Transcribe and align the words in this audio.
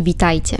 Witajcie. 0.00 0.56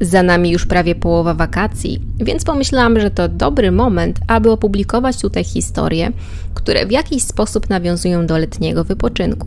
Za 0.00 0.22
nami 0.22 0.50
już 0.50 0.66
prawie 0.66 0.94
połowa 0.94 1.34
wakacji, 1.34 2.00
więc 2.18 2.44
pomyślałam, 2.44 3.00
że 3.00 3.10
to 3.10 3.28
dobry 3.28 3.72
moment, 3.72 4.20
aby 4.26 4.50
opublikować 4.50 5.20
tutaj 5.20 5.44
historie, 5.44 6.12
które 6.54 6.86
w 6.86 6.90
jakiś 6.90 7.22
sposób 7.22 7.70
nawiązują 7.70 8.26
do 8.26 8.38
letniego 8.38 8.84
wypoczynku. 8.84 9.46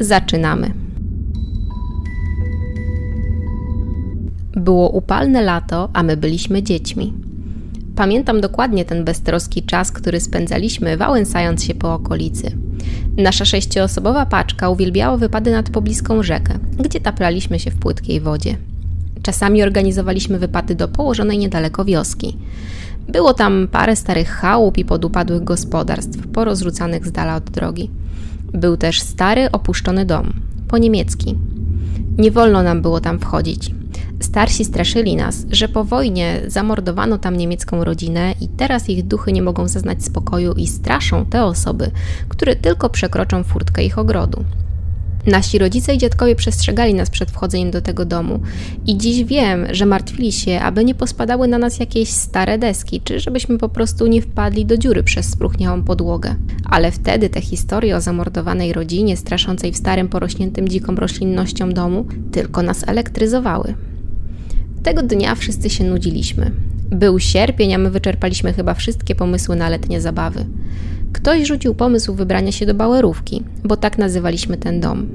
Zaczynamy. 0.00 0.70
Było 4.56 4.88
upalne 4.88 5.42
lato, 5.42 5.88
a 5.92 6.02
my 6.02 6.16
byliśmy 6.16 6.62
dziećmi. 6.62 7.12
Pamiętam 7.96 8.40
dokładnie 8.40 8.84
ten 8.84 9.04
beztroski 9.04 9.62
czas, 9.62 9.92
który 9.92 10.20
spędzaliśmy, 10.20 10.96
wałęsając 10.96 11.64
się 11.64 11.74
po 11.74 11.94
okolicy. 11.94 12.65
Nasza 13.16 13.44
sześcioosobowa 13.44 14.26
paczka 14.26 14.70
uwielbiała 14.70 15.16
wypady 15.16 15.52
nad 15.52 15.70
pobliską 15.70 16.22
rzekę, 16.22 16.58
gdzie 16.78 17.00
taplaliśmy 17.00 17.58
się 17.58 17.70
w 17.70 17.78
płytkiej 17.78 18.20
wodzie. 18.20 18.56
Czasami 19.22 19.62
organizowaliśmy 19.62 20.38
wypady 20.38 20.74
do 20.74 20.88
położonej 20.88 21.38
niedaleko 21.38 21.84
wioski. 21.84 22.36
Było 23.08 23.34
tam 23.34 23.68
parę 23.72 23.96
starych 23.96 24.28
chałup 24.28 24.78
i 24.78 24.84
podupadłych 24.84 25.44
gospodarstw, 25.44 26.26
porozrzucanych 26.26 27.06
z 27.06 27.12
dala 27.12 27.36
od 27.36 27.44
drogi. 27.44 27.90
Był 28.52 28.76
też 28.76 29.00
stary, 29.00 29.50
opuszczony 29.50 30.04
dom, 30.04 30.32
po 30.68 30.78
niemiecki. 30.78 31.34
Nie 32.18 32.30
wolno 32.30 32.62
nam 32.62 32.82
było 32.82 33.00
tam 33.00 33.18
wchodzić. 33.18 33.70
Starsi 34.20 34.64
straszyli 34.64 35.16
nas, 35.16 35.46
że 35.50 35.68
po 35.68 35.84
wojnie 35.84 36.40
zamordowano 36.46 37.18
tam 37.18 37.36
niemiecką 37.36 37.84
rodzinę 37.84 38.34
i 38.40 38.48
teraz 38.48 38.88
ich 38.90 39.02
duchy 39.02 39.32
nie 39.32 39.42
mogą 39.42 39.68
zaznać 39.68 40.04
spokoju 40.04 40.52
i 40.52 40.66
straszą 40.66 41.26
te 41.26 41.44
osoby, 41.44 41.90
które 42.28 42.56
tylko 42.56 42.90
przekroczą 42.90 43.44
furtkę 43.44 43.84
ich 43.84 43.98
ogrodu. 43.98 44.44
Nasi 45.26 45.58
rodzice 45.58 45.94
i 45.94 45.98
dziadkowie 45.98 46.36
przestrzegali 46.36 46.94
nas 46.94 47.10
przed 47.10 47.30
wchodzeniem 47.30 47.70
do 47.70 47.82
tego 47.82 48.04
domu 48.04 48.40
i 48.86 48.96
dziś 48.96 49.24
wiem, 49.24 49.66
że 49.70 49.86
martwili 49.86 50.32
się, 50.32 50.60
aby 50.60 50.84
nie 50.84 50.94
pospadały 50.94 51.48
na 51.48 51.58
nas 51.58 51.78
jakieś 51.78 52.08
stare 52.08 52.58
deski, 52.58 53.00
czy 53.00 53.20
żebyśmy 53.20 53.58
po 53.58 53.68
prostu 53.68 54.06
nie 54.06 54.22
wpadli 54.22 54.66
do 54.66 54.78
dziury 54.78 55.02
przez 55.02 55.30
spróchniałą 55.30 55.82
podłogę. 55.82 56.34
Ale 56.64 56.90
wtedy 56.92 57.28
te 57.28 57.40
historie 57.40 57.96
o 57.96 58.00
zamordowanej 58.00 58.72
rodzinie, 58.72 59.16
straszącej 59.16 59.72
w 59.72 59.76
starym, 59.76 60.08
porośniętym 60.08 60.68
dziką 60.68 60.94
roślinnością 60.94 61.72
domu, 61.72 62.06
tylko 62.32 62.62
nas 62.62 62.88
elektryzowały. 62.88 63.74
Tego 64.86 65.02
dnia 65.02 65.34
wszyscy 65.34 65.70
się 65.70 65.84
nudziliśmy. 65.84 66.50
Był 66.90 67.18
sierpień, 67.18 67.74
a 67.74 67.78
my 67.78 67.90
wyczerpaliśmy 67.90 68.52
chyba 68.52 68.74
wszystkie 68.74 69.14
pomysły 69.14 69.56
na 69.56 69.68
letnie 69.68 70.00
zabawy. 70.00 70.46
Ktoś 71.12 71.46
rzucił 71.46 71.74
pomysł 71.74 72.14
wybrania 72.14 72.52
się 72.52 72.66
do 72.66 72.74
Bauerówki, 72.74 73.42
bo 73.64 73.76
tak 73.76 73.98
nazywaliśmy 73.98 74.56
ten 74.56 74.80
dom. 74.80 75.06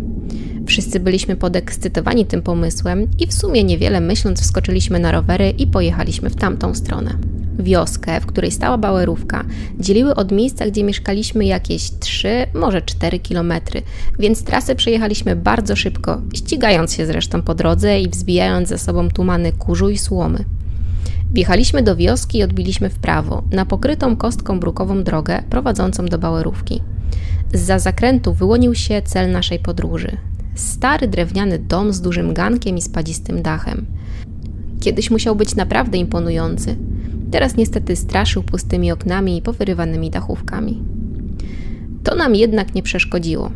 Wszyscy 0.68 1.00
byliśmy 1.00 1.36
podekscytowani 1.36 2.26
tym 2.26 2.42
pomysłem 2.42 3.08
i 3.20 3.28
w 3.28 3.34
sumie 3.34 3.64
niewiele 3.64 4.02
myśląc 4.02 4.42
wskoczyliśmy 4.42 5.00
na 5.00 5.12
rowery 5.12 5.50
i 5.50 5.68
pojechaliśmy 5.68 6.30
w 6.30 6.36
tamtą 6.36 6.76
stronę. 6.76 7.14
Wioskę, 7.60 8.22
w 8.22 8.26
której 8.26 8.52
stała 8.52 8.78
Bauerówka, 8.78 9.46
dzieliły 9.80 10.16
od 10.16 10.32
miejsca, 10.32 10.68
gdzie 10.68 10.84
mieszkaliśmy 10.84 11.46
jakieś 11.46 11.92
3, 12.00 12.46
może 12.54 12.82
4 12.82 13.20
kilometry, 13.20 13.82
więc 14.20 14.44
trasę 14.44 14.76
przejechaliśmy 14.76 15.36
bardzo 15.36 15.76
szybko, 15.76 16.22
ścigając 16.36 16.94
się 16.94 17.06
zresztą 17.06 17.42
po 17.42 17.56
drodze 17.56 18.02
i 18.02 18.10
wzbijając 18.10 18.70
ze 18.70 18.78
sobą 18.78 19.10
tumany 19.10 19.52
kurzu 19.52 19.90
i 19.90 19.98
słomy. 19.98 20.46
Wjechaliśmy 21.34 21.84
do 21.84 21.96
wioski 21.96 22.38
i 22.38 22.44
odbiliśmy 22.44 22.90
w 22.90 23.00
prawo, 23.00 23.44
na 23.52 23.66
pokrytą 23.66 24.16
kostką 24.16 24.60
brukową 24.60 25.04
drogę 25.04 25.44
prowadzącą 25.50 26.06
do 26.06 26.18
Bauerówki. 26.18 26.82
Za 27.54 27.80
zakrętu 27.80 28.34
wyłonił 28.34 28.76
się 28.76 29.02
cel 29.06 29.32
naszej 29.32 29.60
podróży. 29.60 30.18
Stary 30.56 31.08
drewniany 31.08 31.60
dom 31.60 31.94
z 31.94 32.02
dużym 32.02 32.34
gankiem 32.34 32.78
i 32.78 32.82
spadzistym 32.82 33.42
dachem. 33.42 33.86
Kiedyś 34.80 35.12
musiał 35.12 35.36
być 35.36 35.56
naprawdę 35.56 35.98
imponujący. 35.98 36.76
Teraz 37.32 37.58
niestety 37.58 37.96
straszył 37.96 38.44
pustymi 38.44 38.92
oknami 38.92 39.38
i 39.38 39.42
powyrywanymi 39.42 40.10
dachówkami. 40.10 40.84
To 42.04 42.16
nam 42.16 42.36
jednak 42.36 42.76
nie 42.76 42.84
przeszkodziło. 42.84 43.52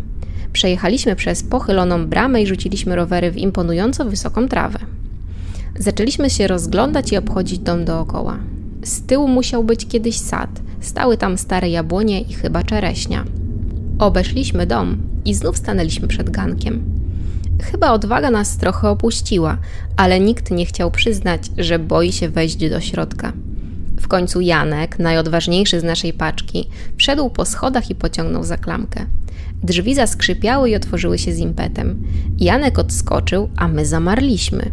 Przejechaliśmy 0.54 1.16
przez 1.16 1.44
pochyloną 1.44 2.08
bramę 2.08 2.42
i 2.42 2.48
rzuciliśmy 2.48 2.96
rowery 2.96 3.32
w 3.32 3.38
imponująco 3.38 4.06
wysoką 4.06 4.48
trawę. 4.48 4.80
Zaczęliśmy 5.80 6.30
się 6.30 6.48
rozglądać 6.48 7.12
i 7.12 7.18
obchodzić 7.18 7.60
dom 7.60 7.86
dookoła. 7.86 8.38
Z 8.84 9.02
tyłu 9.02 9.28
musiał 9.28 9.64
być 9.64 9.88
kiedyś 9.88 10.20
sad. 10.20 10.50
Stały 10.80 11.18
tam 11.18 11.38
stare 11.38 11.70
jabłonie 11.70 12.22
i 12.22 12.34
chyba 12.34 12.64
czereśnia. 12.64 13.26
Obeszliśmy 14.00 14.68
dom 14.68 14.98
i 15.26 15.34
znów 15.34 15.58
stanęliśmy 15.58 16.08
przed 16.08 16.30
gankiem. 16.30 16.84
Chyba 17.64 17.92
odwaga 17.92 18.32
nas 18.32 18.58
trochę 18.58 18.90
opuściła, 18.90 19.58
ale 19.98 20.20
nikt 20.20 20.52
nie 20.52 20.66
chciał 20.66 20.92
przyznać, 20.92 21.42
że 21.58 21.80
boi 21.80 22.12
się 22.12 22.30
wejść 22.30 22.70
do 22.70 22.82
środka. 22.82 23.34
W 24.06 24.08
końcu 24.08 24.42
Janek, 24.42 25.00
najodważniejszy 25.00 25.80
z 25.80 25.84
naszej 25.84 26.14
paczki, 26.14 26.70
wszedł 26.98 27.30
po 27.30 27.46
schodach 27.46 27.90
i 27.90 27.96
pociągnął 27.96 28.44
za 28.44 28.58
klamkę. 28.58 29.06
Drzwi 29.64 29.96
zaskrzypiały 29.96 30.70
i 30.70 30.76
otworzyły 30.76 31.18
się 31.18 31.34
z 31.34 31.40
impetem. 31.40 32.04
Janek 32.40 32.80
odskoczył, 32.80 33.50
a 33.56 33.68
my 33.68 33.86
zamarliśmy. 33.86 34.72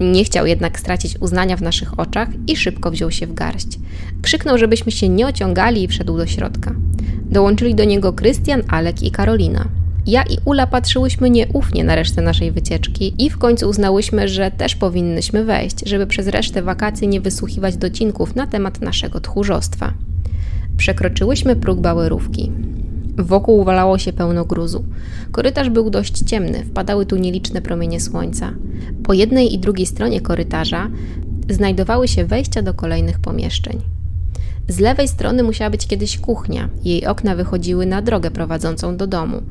Nie 0.00 0.24
chciał 0.24 0.46
jednak 0.46 0.80
stracić 0.80 1.16
uznania 1.20 1.56
w 1.56 1.62
naszych 1.62 2.00
oczach 2.00 2.28
i 2.46 2.56
szybko 2.56 2.90
wziął 2.90 3.10
się 3.10 3.26
w 3.26 3.34
garść. 3.34 3.78
Krzyknął, 4.22 4.58
żebyśmy 4.58 4.92
się 4.92 5.08
nie 5.08 5.26
ociągali 5.26 5.82
i 5.82 5.88
wszedł 5.88 6.16
do 6.16 6.26
środka. 6.26 6.74
Dołączyli 7.30 7.74
do 7.74 7.84
niego 7.84 8.12
Krystian, 8.12 8.62
Alek 8.68 9.02
i 9.02 9.10
Karolina. 9.10 9.81
Ja 10.06 10.22
i 10.22 10.38
Ula 10.44 10.66
patrzyłyśmy 10.66 11.30
nieufnie 11.30 11.84
na 11.84 11.94
resztę 11.94 12.22
naszej 12.22 12.52
wycieczki 12.52 13.14
i 13.18 13.30
w 13.30 13.38
końcu 13.38 13.68
uznałyśmy, 13.68 14.28
że 14.28 14.50
też 14.50 14.76
powinnyśmy 14.76 15.44
wejść, 15.44 15.88
żeby 15.88 16.06
przez 16.06 16.26
resztę 16.26 16.62
wakacji 16.62 17.08
nie 17.08 17.20
wysłuchiwać 17.20 17.76
docinków 17.76 18.36
na 18.36 18.46
temat 18.46 18.80
naszego 18.80 19.20
tchórzostwa. 19.20 19.94
Przekroczyłyśmy 20.76 21.56
próg 21.56 21.80
bałerówki. 21.80 22.52
Wokół 23.18 23.58
uwalało 23.58 23.98
się 23.98 24.12
pełno 24.12 24.44
gruzu. 24.44 24.84
Korytarz 25.32 25.70
był 25.70 25.90
dość 25.90 26.18
ciemny, 26.18 26.64
wpadały 26.64 27.06
tu 27.06 27.16
nieliczne 27.16 27.62
promienie 27.62 28.00
słońca. 28.00 28.54
Po 29.04 29.12
jednej 29.12 29.54
i 29.54 29.58
drugiej 29.58 29.86
stronie 29.86 30.20
korytarza 30.20 30.90
znajdowały 31.48 32.08
się 32.08 32.24
wejścia 32.24 32.62
do 32.62 32.74
kolejnych 32.74 33.20
pomieszczeń. 33.20 33.80
Z 34.68 34.78
lewej 34.78 35.08
strony 35.08 35.42
musiała 35.42 35.70
być 35.70 35.86
kiedyś 35.86 36.18
kuchnia, 36.18 36.68
jej 36.84 37.06
okna 37.06 37.34
wychodziły 37.34 37.86
na 37.86 38.02
drogę 38.02 38.30
prowadzącą 38.30 38.96
do 38.96 39.06
domu. 39.06 39.42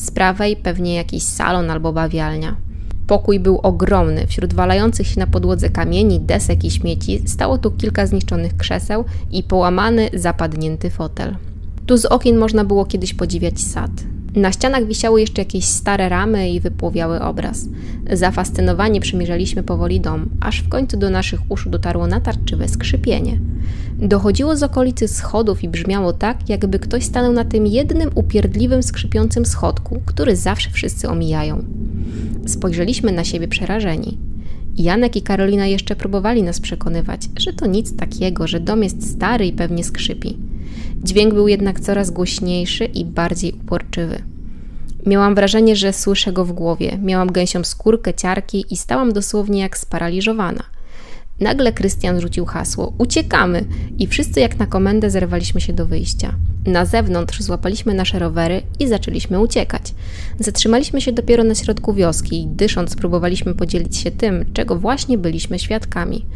Z 0.00 0.10
prawej 0.10 0.56
pewnie 0.56 0.94
jakiś 0.94 1.22
salon 1.22 1.70
albo 1.70 1.92
bawialnia. 1.92 2.56
Pokój 3.06 3.40
był 3.40 3.58
ogromny. 3.58 4.26
Wśród 4.26 4.54
walających 4.54 5.06
się 5.06 5.20
na 5.20 5.26
podłodze 5.26 5.70
kamieni, 5.70 6.20
desek 6.20 6.64
i 6.64 6.70
śmieci 6.70 7.28
stało 7.28 7.58
tu 7.58 7.70
kilka 7.70 8.06
zniszczonych 8.06 8.56
krzeseł 8.56 9.04
i 9.30 9.42
połamany, 9.42 10.10
zapadnięty 10.14 10.90
fotel. 10.90 11.36
Tu 11.86 11.96
z 11.96 12.04
okien 12.04 12.36
można 12.36 12.64
było 12.64 12.84
kiedyś 12.84 13.14
podziwiać 13.14 13.60
sad. 13.60 13.90
Na 14.34 14.52
ścianach 14.52 14.86
wisiały 14.86 15.20
jeszcze 15.20 15.42
jakieś 15.42 15.64
stare 15.64 16.08
ramy 16.08 16.50
i 16.50 16.60
wypłowiały 16.60 17.20
obraz. 17.20 17.68
Zafascynowani 18.12 19.00
przymierzaliśmy 19.00 19.62
powoli 19.62 20.00
dom, 20.00 20.28
aż 20.40 20.62
w 20.62 20.68
końcu 20.68 20.96
do 20.96 21.10
naszych 21.10 21.40
uszu 21.48 21.70
dotarło 21.70 22.06
natarczywe 22.06 22.68
skrzypienie. 22.68 23.38
Dochodziło 23.98 24.56
z 24.56 24.62
okolicy 24.62 25.08
schodów 25.08 25.64
i 25.64 25.68
brzmiało 25.68 26.12
tak, 26.12 26.48
jakby 26.48 26.78
ktoś 26.78 27.04
stanął 27.04 27.32
na 27.32 27.44
tym 27.44 27.66
jednym 27.66 28.10
upierdliwym 28.14 28.82
skrzypiącym 28.82 29.46
schodku, 29.46 30.00
który 30.06 30.36
zawsze 30.36 30.70
wszyscy 30.70 31.08
omijają. 31.08 31.64
Spojrzeliśmy 32.46 33.12
na 33.12 33.24
siebie 33.24 33.48
przerażeni. 33.48 34.18
Janek 34.76 35.16
i 35.16 35.22
Karolina 35.22 35.66
jeszcze 35.66 35.96
próbowali 35.96 36.42
nas 36.42 36.60
przekonywać, 36.60 37.28
że 37.38 37.52
to 37.52 37.66
nic 37.66 37.96
takiego, 37.96 38.46
że 38.46 38.60
dom 38.60 38.82
jest 38.82 39.12
stary 39.12 39.46
i 39.46 39.52
pewnie 39.52 39.84
skrzypi. 39.84 40.38
Dźwięk 41.04 41.34
był 41.34 41.48
jednak 41.48 41.80
coraz 41.80 42.10
głośniejszy 42.10 42.84
i 42.84 43.04
bardziej 43.04 43.52
uporczywy. 43.52 44.22
Miałam 45.06 45.34
wrażenie, 45.34 45.76
że 45.76 45.92
słyszę 45.92 46.32
go 46.32 46.44
w 46.44 46.52
głowie. 46.52 46.98
Miałam 47.02 47.32
gęsią 47.32 47.64
skórkę, 47.64 48.14
ciarki 48.14 48.64
i 48.70 48.76
stałam 48.76 49.12
dosłownie 49.12 49.60
jak 49.60 49.78
sparaliżowana. 49.78 50.62
Nagle 51.40 51.72
Krystian 51.72 52.20
rzucił 52.20 52.44
hasło: 52.44 52.92
Uciekamy! 52.98 53.64
I 53.98 54.06
wszyscy 54.06 54.40
jak 54.40 54.58
na 54.58 54.66
komendę 54.66 55.10
zerwaliśmy 55.10 55.60
się 55.60 55.72
do 55.72 55.86
wyjścia. 55.86 56.34
Na 56.66 56.84
zewnątrz 56.84 57.40
złapaliśmy 57.40 57.94
nasze 57.94 58.18
rowery 58.18 58.62
i 58.78 58.88
zaczęliśmy 58.88 59.40
uciekać. 59.40 59.94
Zatrzymaliśmy 60.38 61.00
się 61.00 61.12
dopiero 61.12 61.44
na 61.44 61.54
środku 61.54 61.94
wioski 61.94 62.42
i 62.42 62.46
dysząc 62.46 62.96
próbowaliśmy 62.96 63.54
podzielić 63.54 63.96
się 63.96 64.10
tym, 64.10 64.44
czego 64.52 64.76
właśnie 64.76 65.18
byliśmy 65.18 65.58
świadkami. 65.58 66.26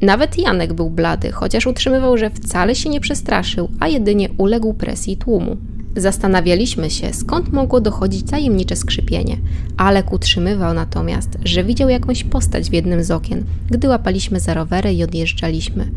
Nawet 0.00 0.38
Janek 0.38 0.72
był 0.72 0.90
blady, 0.90 1.32
chociaż 1.32 1.66
utrzymywał, 1.66 2.18
że 2.18 2.30
wcale 2.30 2.74
się 2.74 2.90
nie 2.90 3.00
przestraszył, 3.00 3.68
a 3.80 3.88
jedynie 3.88 4.28
uległ 4.38 4.74
presji 4.74 5.16
tłumu. 5.16 5.56
Zastanawialiśmy 5.98 6.90
się, 6.90 7.12
skąd 7.12 7.52
mogło 7.52 7.80
dochodzić 7.80 8.30
tajemnicze 8.30 8.76
skrzypienie. 8.76 9.36
Alek 9.76 10.12
utrzymywał 10.12 10.74
natomiast, 10.74 11.28
że 11.44 11.64
widział 11.64 11.88
jakąś 11.88 12.24
postać 12.24 12.70
w 12.70 12.72
jednym 12.72 13.04
z 13.04 13.10
okien, 13.10 13.44
gdy 13.70 13.88
łapaliśmy 13.88 14.40
za 14.40 14.54
rowery 14.54 14.92
i 14.92 15.04
odjeżdżaliśmy. 15.04 15.90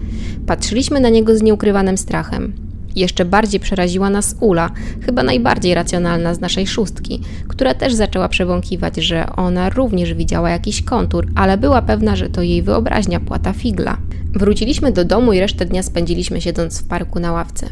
Patrzyliśmy 0.47 0.99
na 0.99 1.09
niego 1.09 1.37
z 1.37 1.41
nieukrywanym 1.41 1.97
strachem. 1.97 2.53
Jeszcze 2.95 3.25
bardziej 3.25 3.59
przeraziła 3.59 4.09
nas 4.09 4.35
Ula, 4.39 4.69
chyba 5.05 5.23
najbardziej 5.23 5.73
racjonalna 5.73 6.33
z 6.33 6.39
naszej 6.39 6.67
szóstki, 6.67 7.21
która 7.47 7.73
też 7.73 7.93
zaczęła 7.93 8.29
przebąkiwać, 8.29 8.95
że 8.95 9.25
ona 9.35 9.69
również 9.69 10.13
widziała 10.13 10.49
jakiś 10.49 10.81
kontur, 10.81 11.27
ale 11.35 11.57
była 11.57 11.81
pewna, 11.81 12.15
że 12.15 12.29
to 12.29 12.41
jej 12.41 12.63
wyobraźnia 12.63 13.19
płata 13.19 13.53
figla. 13.53 13.97
Wróciliśmy 14.33 14.91
do 14.91 15.05
domu 15.05 15.33
i 15.33 15.39
resztę 15.39 15.65
dnia 15.65 15.83
spędziliśmy 15.83 16.41
siedząc 16.41 16.81
w 16.81 16.87
parku 16.87 17.19
na 17.19 17.31
ławce. 17.31 17.67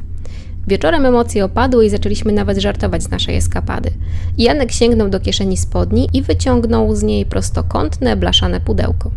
Wieczorem 0.68 1.06
emocje 1.06 1.46
opadły 1.46 1.86
i 1.86 1.90
zaczęliśmy 1.90 2.32
nawet 2.32 2.58
żartować 2.58 3.04
z 3.04 3.10
naszej 3.10 3.36
eskapady. 3.36 3.90
Janek 4.38 4.72
sięgnął 4.72 5.10
do 5.10 5.20
kieszeni 5.20 5.58
spodni 5.58 6.10
i 6.14 6.22
wyciągnął 6.22 6.96
z 6.96 7.04
niej 7.04 7.26
prostokątne, 7.26 8.16
blaszane 8.16 8.62
pudełko. 8.62 9.12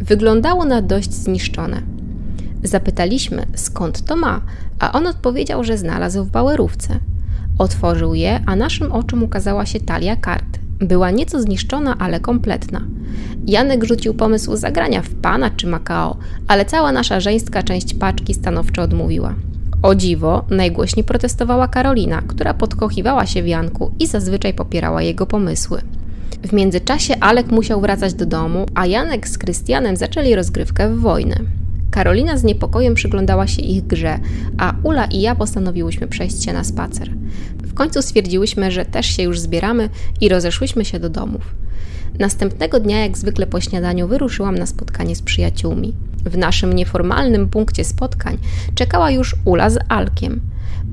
Wyglądało 0.00 0.64
na 0.64 0.82
dość 0.82 1.12
zniszczone. 1.12 1.82
Zapytaliśmy, 2.62 3.46
skąd 3.54 4.04
to 4.04 4.16
ma, 4.16 4.40
a 4.78 4.92
on 4.92 5.06
odpowiedział, 5.06 5.64
że 5.64 5.78
znalazł 5.78 6.24
w 6.24 6.30
bałerówce. 6.30 6.98
Otworzył 7.58 8.14
je, 8.14 8.40
a 8.46 8.56
naszym 8.56 8.92
oczom 8.92 9.22
ukazała 9.22 9.66
się 9.66 9.80
talia 9.80 10.16
kart. 10.16 10.58
Była 10.78 11.10
nieco 11.10 11.42
zniszczona, 11.42 11.98
ale 11.98 12.20
kompletna. 12.20 12.80
Janek 13.46 13.84
rzucił 13.84 14.14
pomysł 14.14 14.56
zagrania 14.56 15.02
w 15.02 15.14
pana 15.14 15.50
czy 15.50 15.66
Makao, 15.66 16.16
ale 16.48 16.64
cała 16.64 16.92
nasza 16.92 17.20
żeńska 17.20 17.62
część 17.62 17.94
paczki 17.94 18.34
stanowczo 18.34 18.82
odmówiła. 18.82 19.34
O 19.82 19.94
dziwo, 19.94 20.44
najgłośniej 20.50 21.04
protestowała 21.04 21.68
Karolina, 21.68 22.22
która 22.26 22.54
podkochiwała 22.54 23.26
się 23.26 23.42
w 23.42 23.46
Janku 23.46 23.92
i 23.98 24.06
zazwyczaj 24.06 24.54
popierała 24.54 25.02
jego 25.02 25.26
pomysły. 25.26 25.82
W 26.42 26.52
międzyczasie 26.52 27.14
Alek 27.20 27.50
musiał 27.50 27.80
wracać 27.80 28.14
do 28.14 28.26
domu, 28.26 28.66
a 28.74 28.86
Janek 28.86 29.28
z 29.28 29.38
Krystianem 29.38 29.96
zaczęli 29.96 30.34
rozgrywkę 30.34 30.94
w 30.94 31.00
wojnę. 31.00 31.36
Karolina 31.90 32.36
z 32.36 32.44
niepokojem 32.44 32.94
przyglądała 32.94 33.46
się 33.46 33.62
ich 33.62 33.86
grze, 33.86 34.18
a 34.58 34.74
Ula 34.82 35.04
i 35.04 35.20
ja 35.20 35.34
postanowiłyśmy 35.34 36.06
przejść 36.06 36.44
się 36.44 36.52
na 36.52 36.64
spacer. 36.64 37.10
W 37.62 37.74
końcu 37.74 38.02
stwierdziłyśmy, 38.02 38.70
że 38.70 38.84
też 38.84 39.06
się 39.06 39.22
już 39.22 39.40
zbieramy 39.40 39.88
i 40.20 40.28
rozeszłyśmy 40.28 40.84
się 40.84 40.98
do 40.98 41.08
domów. 41.08 41.54
Następnego 42.18 42.80
dnia, 42.80 43.00
jak 43.00 43.18
zwykle 43.18 43.46
po 43.46 43.60
śniadaniu, 43.60 44.08
wyruszyłam 44.08 44.58
na 44.58 44.66
spotkanie 44.66 45.16
z 45.16 45.22
przyjaciółmi. 45.22 45.94
W 46.24 46.38
naszym 46.38 46.72
nieformalnym 46.72 47.48
punkcie 47.48 47.84
spotkań 47.84 48.38
czekała 48.74 49.10
już 49.10 49.36
Ula 49.44 49.70
z 49.70 49.78
Alkiem. 49.88 50.40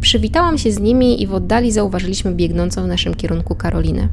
Przywitałam 0.02 0.58
się 0.58 0.72
z 0.72 0.80
nimi 0.80 1.22
i 1.22 1.28
w 1.28 1.34
oddali 1.34 1.72
zauważyliśmy 1.72 2.36
biegnącą 2.36 2.84
w 2.84 2.88
naszym 2.88 3.16
kierunku 3.16 3.56
Karolinę. 3.56 4.08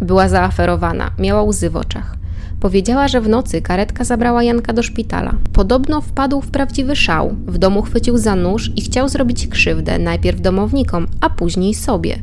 Była 0.00 0.28
zaaferowana, 0.28 1.10
miała 1.18 1.42
łzy 1.42 1.70
w 1.70 1.76
oczach. 1.76 2.16
Powiedziała, 2.60 3.08
że 3.08 3.20
w 3.20 3.28
nocy 3.28 3.62
karetka 3.62 4.04
zabrała 4.04 4.42
Janka 4.42 4.72
do 4.72 4.82
szpitala. 4.82 5.34
Podobno 5.52 6.00
wpadł 6.00 6.40
w 6.40 6.50
prawdziwy 6.50 6.96
szał. 6.96 7.36
W 7.46 7.58
domu 7.58 7.82
chwycił 7.82 8.18
za 8.18 8.36
nóż 8.36 8.70
i 8.76 8.82
chciał 8.82 9.08
zrobić 9.08 9.46
krzywdę 9.46 9.98
najpierw 9.98 10.40
domownikom, 10.40 11.06
a 11.20 11.30
później 11.30 11.74
sobie. 11.74 12.18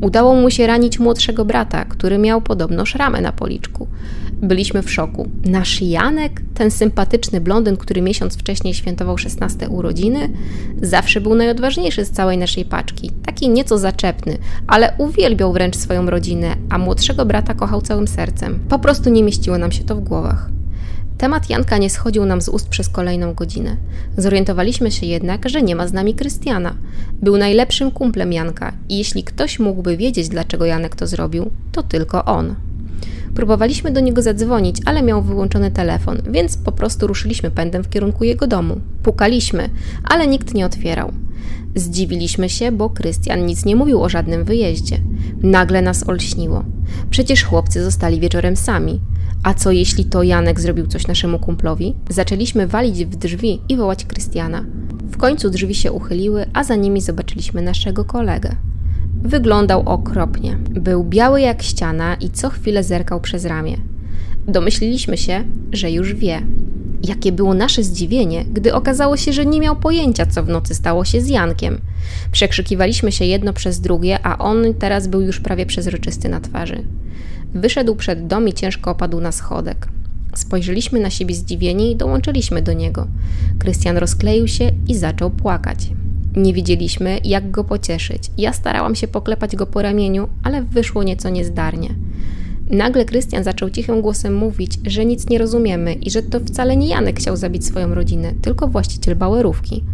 Udało 0.00 0.34
mu 0.34 0.50
się 0.50 0.66
ranić 0.66 0.98
młodszego 0.98 1.44
brata, 1.44 1.84
który 1.84 2.18
miał 2.18 2.40
podobno 2.40 2.86
szramę 2.86 3.20
na 3.20 3.32
policzku. 3.32 3.88
Byliśmy 4.32 4.82
w 4.82 4.90
szoku. 4.90 5.28
Nasz 5.44 5.82
Janek, 5.82 6.42
ten 6.54 6.70
sympatyczny 6.70 7.40
blondyn, 7.40 7.76
który 7.76 8.02
miesiąc 8.02 8.36
wcześniej 8.36 8.74
świętował 8.74 9.18
16 9.18 9.68
urodziny, 9.68 10.30
zawsze 10.82 11.20
był 11.20 11.34
najodważniejszy 11.34 12.04
z 12.04 12.10
całej 12.10 12.38
naszej 12.38 12.64
paczki. 12.64 13.10
Taki 13.26 13.48
nieco 13.48 13.78
zaczepny, 13.78 14.38
ale 14.66 14.94
uwielbiał 14.98 15.52
wręcz 15.52 15.76
swoją 15.76 16.10
rodzinę, 16.10 16.56
a 16.70 16.78
młodszego 16.78 17.26
brata 17.26 17.54
kochał 17.54 17.82
całym 17.82 18.08
sercem. 18.08 18.60
Po 18.68 18.78
prostu 18.78 19.10
nie 19.10 19.22
mieściło 19.22 19.58
nam 19.58 19.72
się 19.72 19.84
to 19.84 19.96
w 19.96 20.00
głowach. 20.00 20.50
Temat 21.18 21.50
Janka 21.50 21.78
nie 21.78 21.90
schodził 21.90 22.26
nam 22.26 22.40
z 22.42 22.48
ust 22.48 22.68
przez 22.68 22.88
kolejną 22.88 23.34
godzinę. 23.34 23.76
Zorientowaliśmy 24.16 24.90
się 24.90 25.06
jednak, 25.06 25.48
że 25.48 25.62
nie 25.62 25.76
ma 25.76 25.88
z 25.88 25.92
nami 25.92 26.14
Krystiana. 26.14 26.74
Był 27.22 27.36
najlepszym 27.36 27.90
kumplem 27.90 28.32
Janka 28.32 28.72
i 28.88 28.98
jeśli 28.98 29.24
ktoś 29.24 29.58
mógłby 29.58 29.96
wiedzieć, 29.96 30.28
dlaczego 30.28 30.64
Janek 30.64 30.96
to 30.96 31.06
zrobił, 31.06 31.50
to 31.72 31.82
tylko 31.82 32.24
on. 32.24 32.54
Próbowaliśmy 33.34 33.90
do 33.90 34.00
niego 34.00 34.22
zadzwonić, 34.22 34.76
ale 34.84 35.02
miał 35.02 35.22
wyłączony 35.22 35.70
telefon, 35.70 36.18
więc 36.30 36.56
po 36.56 36.72
prostu 36.72 37.06
ruszyliśmy 37.06 37.50
pędem 37.50 37.84
w 37.84 37.88
kierunku 37.88 38.24
jego 38.24 38.46
domu. 38.46 38.80
Pukaliśmy, 39.02 39.70
ale 40.04 40.26
nikt 40.26 40.54
nie 40.54 40.66
otwierał. 40.66 41.12
Zdziwiliśmy 41.74 42.48
się, 42.48 42.72
bo 42.72 42.90
Krystian 42.90 43.46
nic 43.46 43.64
nie 43.64 43.76
mówił 43.76 44.02
o 44.02 44.08
żadnym 44.08 44.44
wyjeździe. 44.44 44.98
Nagle 45.42 45.82
nas 45.82 46.08
olśniło. 46.08 46.64
Przecież 47.10 47.44
chłopcy 47.44 47.84
zostali 47.84 48.20
wieczorem 48.20 48.56
sami. 48.56 49.00
A 49.42 49.54
co 49.54 49.72
jeśli 49.72 50.04
to 50.04 50.22
Janek 50.22 50.60
zrobił 50.60 50.86
coś 50.86 51.06
naszemu 51.06 51.38
kumplowi? 51.38 51.94
Zaczęliśmy 52.10 52.66
walić 52.66 53.04
w 53.04 53.16
drzwi 53.16 53.60
i 53.68 53.76
wołać 53.76 54.04
Krystiana. 54.04 54.64
W 55.10 55.16
końcu 55.16 55.50
drzwi 55.50 55.74
się 55.74 55.92
uchyliły, 55.92 56.46
a 56.52 56.64
za 56.64 56.76
nimi 56.76 57.00
zobaczyliśmy 57.00 57.62
naszego 57.62 58.04
kolegę. 58.04 58.56
Wyglądał 59.22 59.82
okropnie. 59.88 60.56
Był 60.70 61.04
biały 61.04 61.40
jak 61.40 61.62
ściana 61.62 62.14
i 62.14 62.30
co 62.30 62.50
chwilę 62.50 62.84
zerkał 62.84 63.20
przez 63.20 63.44
ramię. 63.44 63.76
Domyśliliśmy 64.48 65.16
się, 65.16 65.44
że 65.72 65.90
już 65.90 66.14
wie. 66.14 66.42
Jakie 67.02 67.32
było 67.32 67.54
nasze 67.54 67.82
zdziwienie, 67.82 68.44
gdy 68.44 68.74
okazało 68.74 69.16
się, 69.16 69.32
że 69.32 69.46
nie 69.46 69.60
miał 69.60 69.76
pojęcia, 69.76 70.26
co 70.26 70.42
w 70.42 70.48
nocy 70.48 70.74
stało 70.74 71.04
się 71.04 71.20
z 71.20 71.28
Jankiem. 71.28 71.80
Przekrzykiwaliśmy 72.32 73.12
się 73.12 73.24
jedno 73.24 73.52
przez 73.52 73.80
drugie, 73.80 74.18
a 74.22 74.38
on 74.38 74.74
teraz 74.78 75.06
był 75.06 75.20
już 75.20 75.40
prawie 75.40 75.66
przezroczysty 75.66 76.28
na 76.28 76.40
twarzy. 76.40 76.82
Wyszedł 77.54 77.94
przed 77.94 78.26
dom 78.26 78.48
i 78.48 78.52
ciężko 78.52 78.90
opadł 78.90 79.20
na 79.20 79.32
schodek. 79.32 79.88
Spojrzeliśmy 80.34 81.00
na 81.00 81.10
siebie 81.10 81.34
zdziwieni 81.34 81.92
i 81.92 81.96
dołączyliśmy 81.96 82.62
do 82.62 82.72
niego. 82.72 83.06
Krystian 83.58 83.96
rozkleił 83.96 84.48
się 84.48 84.70
i 84.88 84.96
zaczął 84.96 85.30
płakać. 85.30 85.90
Nie 86.36 86.54
wiedzieliśmy, 86.54 87.18
jak 87.24 87.50
go 87.50 87.64
pocieszyć. 87.64 88.22
Ja 88.38 88.52
starałam 88.52 88.94
się 88.94 89.08
poklepać 89.08 89.56
go 89.56 89.66
po 89.66 89.82
ramieniu, 89.82 90.28
ale 90.42 90.62
wyszło 90.62 91.02
nieco 91.02 91.28
niezdarnie. 91.28 91.88
Nagle 92.70 93.04
Krystian 93.04 93.44
zaczął 93.44 93.70
cichym 93.70 94.00
głosem 94.00 94.36
mówić, 94.36 94.78
że 94.86 95.04
nic 95.04 95.28
nie 95.28 95.38
rozumiemy 95.38 95.92
i 95.92 96.10
że 96.10 96.22
to 96.22 96.40
wcale 96.40 96.76
nie 96.76 96.88
Janek 96.88 97.18
chciał 97.18 97.36
zabić 97.36 97.66
swoją 97.66 97.94
rodzinę, 97.94 98.32
tylko 98.42 98.68
właściciel 98.68 99.16
bałerówki. 99.16 99.84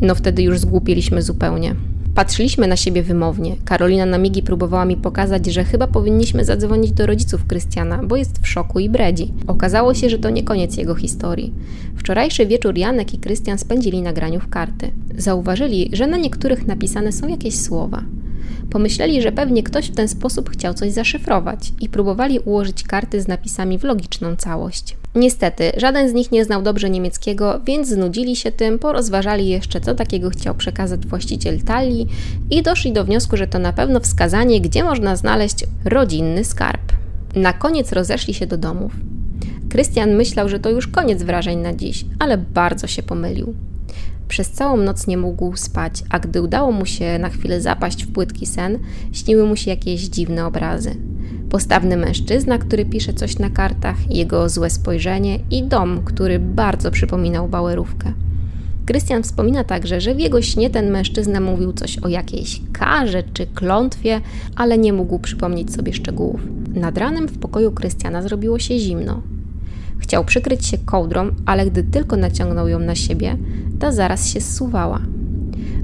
No 0.00 0.14
wtedy 0.14 0.42
już 0.42 0.58
zgłupieliśmy 0.58 1.22
zupełnie. 1.22 1.74
Patrzyliśmy 2.18 2.66
na 2.66 2.76
siebie 2.76 3.02
wymownie. 3.02 3.56
Karolina 3.64 4.06
na 4.06 4.18
migi 4.18 4.42
próbowała 4.42 4.84
mi 4.84 4.96
pokazać, 4.96 5.46
że 5.46 5.64
chyba 5.64 5.86
powinniśmy 5.86 6.44
zadzwonić 6.44 6.92
do 6.92 7.06
rodziców 7.06 7.46
Krystiana, 7.46 8.00
bo 8.04 8.16
jest 8.16 8.38
w 8.42 8.48
szoku 8.48 8.80
i 8.80 8.88
bredzi. 8.88 9.32
Okazało 9.46 9.94
się, 9.94 10.10
że 10.10 10.18
to 10.18 10.30
nie 10.30 10.42
koniec 10.42 10.76
jego 10.76 10.94
historii. 10.94 11.54
Wczorajszy 11.96 12.46
wieczór 12.46 12.78
Janek 12.78 13.14
i 13.14 13.18
Krystian 13.18 13.58
spędzili 13.58 14.02
na 14.02 14.12
graniu 14.12 14.40
w 14.40 14.48
karty. 14.48 14.90
Zauważyli, 15.16 15.90
że 15.92 16.06
na 16.06 16.16
niektórych 16.16 16.66
napisane 16.66 17.12
są 17.12 17.28
jakieś 17.28 17.60
słowa. 17.60 18.02
Pomyśleli, 18.70 19.22
że 19.22 19.32
pewnie 19.32 19.62
ktoś 19.62 19.86
w 19.86 19.94
ten 19.94 20.08
sposób 20.08 20.50
chciał 20.50 20.74
coś 20.74 20.92
zaszyfrować 20.92 21.72
i 21.80 21.88
próbowali 21.88 22.38
ułożyć 22.38 22.82
karty 22.82 23.20
z 23.20 23.28
napisami 23.28 23.78
w 23.78 23.84
logiczną 23.84 24.36
całość. 24.36 24.96
Niestety, 25.18 25.72
żaden 25.76 26.08
z 26.08 26.12
nich 26.12 26.32
nie 26.32 26.44
znał 26.44 26.62
dobrze 26.62 26.90
niemieckiego, 26.90 27.60
więc 27.64 27.88
znudzili 27.88 28.36
się 28.36 28.52
tym, 28.52 28.78
porozważali 28.78 29.48
jeszcze, 29.48 29.80
co 29.80 29.94
takiego 29.94 30.30
chciał 30.30 30.54
przekazać 30.54 31.06
właściciel 31.06 31.62
talii 31.62 32.06
i 32.50 32.62
doszli 32.62 32.92
do 32.92 33.04
wniosku, 33.04 33.36
że 33.36 33.46
to 33.46 33.58
na 33.58 33.72
pewno 33.72 34.00
wskazanie, 34.00 34.60
gdzie 34.60 34.84
można 34.84 35.16
znaleźć 35.16 35.64
rodzinny 35.84 36.44
skarb. 36.44 36.92
Na 37.34 37.52
koniec 37.52 37.92
rozeszli 37.92 38.34
się 38.34 38.46
do 38.46 38.58
domów. 38.58 38.92
Krystian 39.70 40.14
myślał, 40.14 40.48
że 40.48 40.60
to 40.60 40.70
już 40.70 40.88
koniec 40.88 41.22
wrażeń 41.22 41.58
na 41.58 41.74
dziś, 41.74 42.04
ale 42.18 42.38
bardzo 42.38 42.86
się 42.86 43.02
pomylił. 43.02 43.54
Przez 44.28 44.50
całą 44.50 44.76
noc 44.76 45.06
nie 45.06 45.16
mógł 45.16 45.56
spać, 45.56 46.02
a 46.10 46.18
gdy 46.18 46.42
udało 46.42 46.72
mu 46.72 46.86
się 46.86 47.18
na 47.18 47.28
chwilę 47.28 47.60
zapaść 47.60 48.04
w 48.04 48.12
płytki 48.12 48.46
sen, 48.46 48.78
śniły 49.12 49.46
mu 49.46 49.56
się 49.56 49.70
jakieś 49.70 50.00
dziwne 50.00 50.46
obrazy. 50.46 50.96
Postawny 51.50 51.96
mężczyzna, 51.96 52.58
który 52.58 52.84
pisze 52.84 53.12
coś 53.12 53.38
na 53.38 53.50
kartach, 53.50 54.10
jego 54.10 54.48
złe 54.48 54.70
spojrzenie 54.70 55.38
i 55.50 55.62
dom, 55.62 56.00
który 56.04 56.38
bardzo 56.38 56.90
przypominał 56.90 57.48
bałerówkę. 57.48 58.12
Krystian 58.86 59.22
wspomina 59.22 59.64
także, 59.64 60.00
że 60.00 60.14
w 60.14 60.20
jego 60.20 60.42
śnie 60.42 60.70
ten 60.70 60.90
mężczyzna 60.90 61.40
mówił 61.40 61.72
coś 61.72 61.98
o 61.98 62.08
jakiejś 62.08 62.60
karze 62.72 63.22
czy 63.22 63.46
klątwie, 63.46 64.20
ale 64.56 64.78
nie 64.78 64.92
mógł 64.92 65.18
przypomnieć 65.18 65.74
sobie 65.74 65.92
szczegółów. 65.92 66.40
Nad 66.74 66.98
ranem 66.98 67.28
w 67.28 67.38
pokoju 67.38 67.72
Krystiana 67.72 68.22
zrobiło 68.22 68.58
się 68.58 68.78
zimno. 68.78 69.22
Chciał 69.98 70.24
przykryć 70.24 70.66
się 70.66 70.78
kołdrą, 70.78 71.30
ale 71.46 71.66
gdy 71.66 71.82
tylko 71.82 72.16
naciągnął 72.16 72.68
ją 72.68 72.78
na 72.78 72.94
siebie, 72.94 73.36
ta 73.78 73.92
zaraz 73.92 74.28
się 74.28 74.40
zsuwała. 74.40 75.00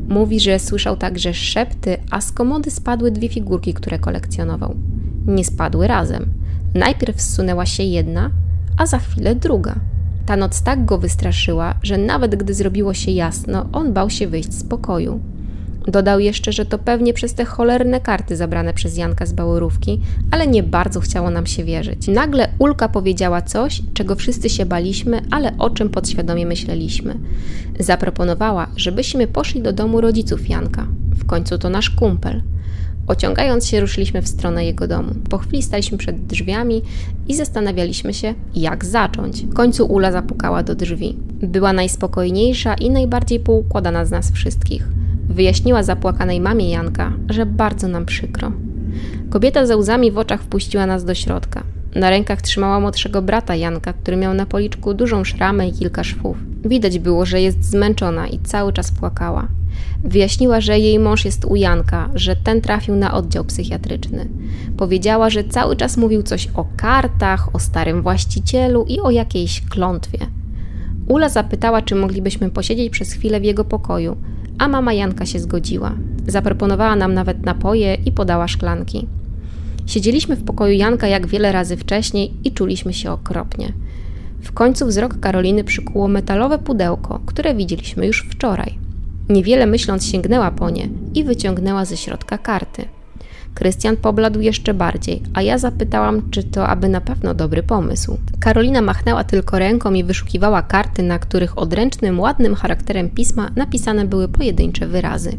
Mówi, 0.09 0.41
że 0.41 0.59
słyszał 0.59 0.97
także 0.97 1.35
szepty, 1.35 1.97
a 2.11 2.21
z 2.21 2.33
komody 2.33 2.71
spadły 2.71 3.11
dwie 3.11 3.29
figurki, 3.29 3.75
które 3.75 3.99
kolekcjonował. 3.99 4.75
Nie 5.27 5.45
spadły 5.45 5.87
razem. 5.87 6.33
Najpierw 6.75 7.23
zsunęła 7.23 7.67
się 7.67 7.83
jedna, 7.83 8.31
a 8.77 8.87
za 8.87 8.99
chwilę 8.99 9.35
druga. 9.35 9.75
Ta 10.27 10.37
noc 10.37 10.63
tak 10.63 10.85
go 10.85 10.99
wystraszyła, 10.99 11.75
że 11.83 11.99
nawet 11.99 12.37
gdy 12.37 12.55
zrobiło 12.55 12.95
się 12.95 13.11
jasno, 13.11 13.67
on 13.73 13.93
bał 13.93 14.11
się 14.11 14.27
wyjść 14.27 14.53
z 14.55 14.65
pokoju. 14.65 15.21
Dodał 15.89 16.21
jeszcze, 16.21 16.53
że 16.53 16.67
to 16.67 16.79
pewnie 16.79 17.15
przez 17.15 17.35
te 17.35 17.45
cholerne 17.45 18.01
karty 18.01 18.37
zabrane 18.37 18.75
przez 18.75 18.97
Janka 18.97 19.27
z 19.27 19.33
Bałorówki, 19.33 20.01
ale 20.31 20.47
nie 20.47 20.63
bardzo 20.63 21.01
chciało 21.01 21.31
nam 21.31 21.47
się 21.47 21.65
wierzyć. 21.65 22.09
Nagle 22.09 22.49
Ulka 22.59 22.89
powiedziała 22.89 23.43
coś, 23.43 23.83
czego 23.95 24.15
wszyscy 24.15 24.51
się 24.51 24.67
baliśmy, 24.67 25.23
ale 25.31 25.53
o 25.59 25.71
czym 25.71 25.89
podświadomie 25.89 26.47
myśleliśmy. 26.47 27.15
Zaproponowała, 27.81 28.67
żebyśmy 28.77 29.27
poszli 29.27 29.63
do 29.63 29.73
domu 29.73 30.01
rodziców 30.01 30.49
Janka. 30.49 30.87
W 31.17 31.27
końcu 31.27 31.59
to 31.59 31.71
nasz 31.71 31.91
kumpel. 31.91 32.43
Ociągając 33.07 33.67
się, 33.67 33.81
ruszyliśmy 33.81 34.23
w 34.23 34.29
stronę 34.29 34.65
jego 34.65 34.87
domu. 34.87 35.15
Po 35.31 35.39
chwili 35.39 35.63
staliśmy 35.63 35.99
przed 35.99 36.27
drzwiami 36.27 36.83
i 37.29 37.35
zastanawialiśmy 37.35 38.15
się, 38.15 38.35
jak 38.55 38.85
zacząć. 38.85 39.43
W 39.43 39.55
końcu 39.55 39.87
Ula 39.87 40.13
zapukała 40.13 40.63
do 40.63 40.75
drzwi. 40.75 41.17
Była 41.43 41.73
najspokojniejsza 41.73 42.75
i 42.75 42.91
najbardziej 42.91 43.41
poukładana 43.41 44.05
z 44.05 44.11
nas 44.11 44.33
wszystkich. 44.33 44.89
Wyjaśniła 45.29 45.83
zapłakanej 45.83 46.41
mamie 46.41 46.71
Janka, 46.71 47.13
że 47.31 47.47
bardzo 47.47 47.89
nam 47.89 48.07
przykro. 48.07 48.53
Kobieta 49.31 49.67
ze 49.67 49.77
łzami 49.77 50.11
w 50.11 50.19
oczach 50.19 50.43
wpuściła 50.43 50.87
nas 50.87 51.05
do 51.05 51.15
środka. 51.15 51.63
Na 51.95 52.11
rękach 52.11 52.43
trzymała 52.43 52.81
młodszego 52.81 53.23
brata 53.23 53.57
Janka, 53.57 53.93
który 53.93 54.17
miał 54.17 54.35
na 54.35 54.47
policzku 54.47 54.95
dużą 54.95 55.25
szramę 55.25 55.69
i 55.69 55.73
kilka 55.73 56.05
szwów. 56.05 56.37
Widać 56.65 56.99
było, 56.99 57.27
że 57.27 57.41
jest 57.41 57.65
zmęczona 57.65 58.29
i 58.29 58.39
cały 58.39 58.73
czas 58.73 58.91
płakała. 58.91 59.49
Wyjaśniła, 60.05 60.61
że 60.61 60.79
jej 60.79 60.99
mąż 60.99 61.25
jest 61.25 61.45
u 61.45 61.57
Janka, 61.57 62.11
że 62.15 62.37
ten 62.37 62.61
trafił 62.61 62.97
na 62.97 63.15
oddział 63.15 63.45
psychiatryczny. 63.45 64.29
Powiedziała, 64.77 65.31
że 65.31 65.45
cały 65.45 65.77
czas 65.77 65.97
mówił 65.97 66.23
coś 66.23 66.49
o 66.55 66.67
kartach, 66.77 67.55
o 67.55 67.59
starym 67.59 68.03
właścicielu 68.03 68.85
i 68.89 69.01
o 69.01 69.11
jakiejś 69.11 69.61
klątwie. 69.61 70.19
Ula 71.09 71.29
zapytała, 71.29 71.83
czy 71.83 71.95
moglibyśmy 71.95 72.51
posiedzieć 72.51 72.91
przez 72.91 73.13
chwilę 73.13 73.41
w 73.41 73.45
jego 73.45 73.65
pokoju, 73.65 74.17
a 74.59 74.69
mama 74.69 74.93
Janka 74.93 75.27
się 75.27 75.39
zgodziła. 75.39 75.93
Zaproponowała 76.27 76.97
nam 76.97 77.15
nawet 77.15 77.47
napoje 77.47 77.95
i 77.95 78.13
podała 78.13 78.49
szklanki. 78.49 79.07
Siedzieliśmy 79.87 80.37
w 80.37 80.45
pokoju 80.45 80.75
Janka 80.75 81.07
jak 81.07 81.27
wiele 81.27 81.53
razy 81.53 81.77
wcześniej 81.77 82.33
i 82.45 82.53
czuliśmy 82.53 82.93
się 82.93 83.11
okropnie. 83.11 83.73
W 84.43 84.53
końcu 84.53 84.87
wzrok 84.87 85.21
Karoliny 85.21 85.65
przykuło 85.65 86.09
metalowe 86.09 86.59
pudełko, 86.59 87.21
które 87.27 87.55
widzieliśmy 87.55 88.07
już 88.07 88.29
wczoraj. 88.31 88.79
Niewiele 89.29 89.67
myśląc 89.67 90.07
sięgnęła 90.07 90.51
po 90.51 90.71
nie 90.71 90.89
i 91.15 91.25
wyciągnęła 91.25 91.85
ze 91.85 91.97
środka 91.97 92.39
karty. 92.39 92.85
Krystian 93.55 93.97
pobladł 93.97 94.41
jeszcze 94.41 94.75
bardziej, 94.75 95.23
a 95.35 95.43
ja 95.43 95.59
zapytałam, 95.59 96.31
czy 96.31 96.45
to 96.45 96.69
aby 96.69 96.89
na 96.89 97.01
pewno 97.01 97.35
dobry 97.35 97.63
pomysł. 97.63 98.19
Karolina 98.41 98.83
machnęła 98.83 99.25
tylko 99.25 99.59
ręką 99.59 99.93
i 99.93 100.05
wyszukiwała 100.05 100.63
karty, 100.63 101.03
na 101.03 101.19
których 101.19 101.59
odręcznym, 101.59 102.21
ładnym 102.21 102.55
charakterem 102.55 103.11
pisma 103.11 103.51
napisane 103.57 104.05
były 104.05 104.29
pojedyncze 104.29 104.87
wyrazy. 104.87 105.37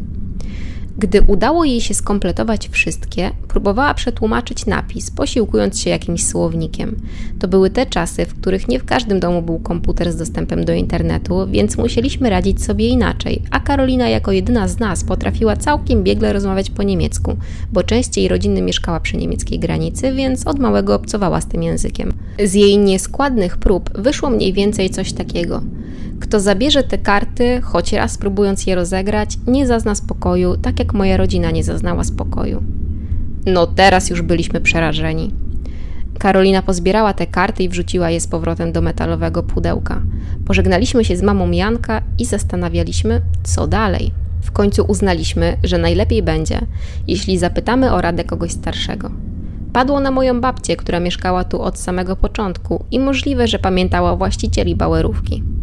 Gdy 0.98 1.22
udało 1.22 1.64
jej 1.64 1.80
się 1.80 1.94
skompletować 1.94 2.68
wszystkie, 2.68 3.30
próbowała 3.48 3.94
przetłumaczyć 3.94 4.66
napis, 4.66 5.10
posiłkując 5.10 5.80
się 5.80 5.90
jakimś 5.90 6.26
słownikiem. 6.26 6.96
To 7.38 7.48
były 7.48 7.70
te 7.70 7.86
czasy, 7.86 8.26
w 8.26 8.34
których 8.34 8.68
nie 8.68 8.80
w 8.80 8.84
każdym 8.84 9.20
domu 9.20 9.42
był 9.42 9.58
komputer 9.58 10.12
z 10.12 10.16
dostępem 10.16 10.64
do 10.64 10.72
internetu, 10.72 11.46
więc 11.50 11.78
musieliśmy 11.78 12.30
radzić 12.30 12.64
sobie 12.64 12.88
inaczej, 12.88 13.42
a 13.50 13.60
Karolina 13.60 14.08
jako 14.08 14.32
jedyna 14.32 14.68
z 14.68 14.78
nas 14.78 15.04
potrafiła 15.04 15.56
całkiem 15.56 16.02
biegle 16.02 16.32
rozmawiać 16.32 16.70
po 16.70 16.82
niemiecku, 16.82 17.36
bo 17.72 17.82
częściej 17.82 18.28
rodziny 18.28 18.62
mieszkała 18.62 19.00
przy 19.00 19.16
niemieckiej 19.16 19.58
granicy, 19.58 20.12
więc 20.12 20.46
od 20.46 20.58
małego 20.58 20.94
obcowała 20.94 21.40
z 21.40 21.46
tym 21.46 21.62
językiem. 21.62 22.12
Z 22.44 22.54
jej 22.54 22.78
nieskładnych 22.78 23.56
prób 23.56 23.90
wyszło 23.98 24.30
mniej 24.30 24.52
więcej 24.52 24.90
coś 24.90 25.12
takiego– 25.12 25.62
kto 26.20 26.40
zabierze 26.40 26.82
te 26.82 26.98
karty, 26.98 27.60
choć 27.60 27.92
raz 27.92 28.18
próbując 28.18 28.66
je 28.66 28.74
rozegrać, 28.74 29.38
nie 29.46 29.66
zazna 29.66 29.94
spokoju, 29.94 30.56
tak 30.56 30.78
jak 30.78 30.94
moja 30.94 31.16
rodzina 31.16 31.50
nie 31.50 31.64
zaznała 31.64 32.04
spokoju. 32.04 32.62
No 33.46 33.66
teraz 33.66 34.10
już 34.10 34.22
byliśmy 34.22 34.60
przerażeni. 34.60 35.34
Karolina 36.18 36.62
pozbierała 36.62 37.12
te 37.12 37.26
karty 37.26 37.62
i 37.62 37.68
wrzuciła 37.68 38.10
je 38.10 38.20
z 38.20 38.26
powrotem 38.26 38.72
do 38.72 38.80
metalowego 38.80 39.42
pudełka. 39.42 40.02
Pożegnaliśmy 40.46 41.04
się 41.04 41.16
z 41.16 41.22
mamą 41.22 41.50
Janka 41.50 42.02
i 42.18 42.24
zastanawialiśmy, 42.24 43.22
co 43.44 43.66
dalej. 43.66 44.12
W 44.42 44.52
końcu 44.52 44.84
uznaliśmy, 44.88 45.56
że 45.64 45.78
najlepiej 45.78 46.22
będzie, 46.22 46.58
jeśli 47.08 47.38
zapytamy 47.38 47.92
o 47.92 48.00
radę 48.00 48.24
kogoś 48.24 48.52
starszego. 48.52 49.10
Padło 49.72 50.00
na 50.00 50.10
moją 50.10 50.40
babcię, 50.40 50.76
która 50.76 51.00
mieszkała 51.00 51.44
tu 51.44 51.62
od 51.62 51.78
samego 51.78 52.16
początku 52.16 52.84
i 52.90 53.00
możliwe, 53.00 53.48
że 53.48 53.58
pamiętała 53.58 54.16
właścicieli 54.16 54.76
bauerówki. 54.76 55.55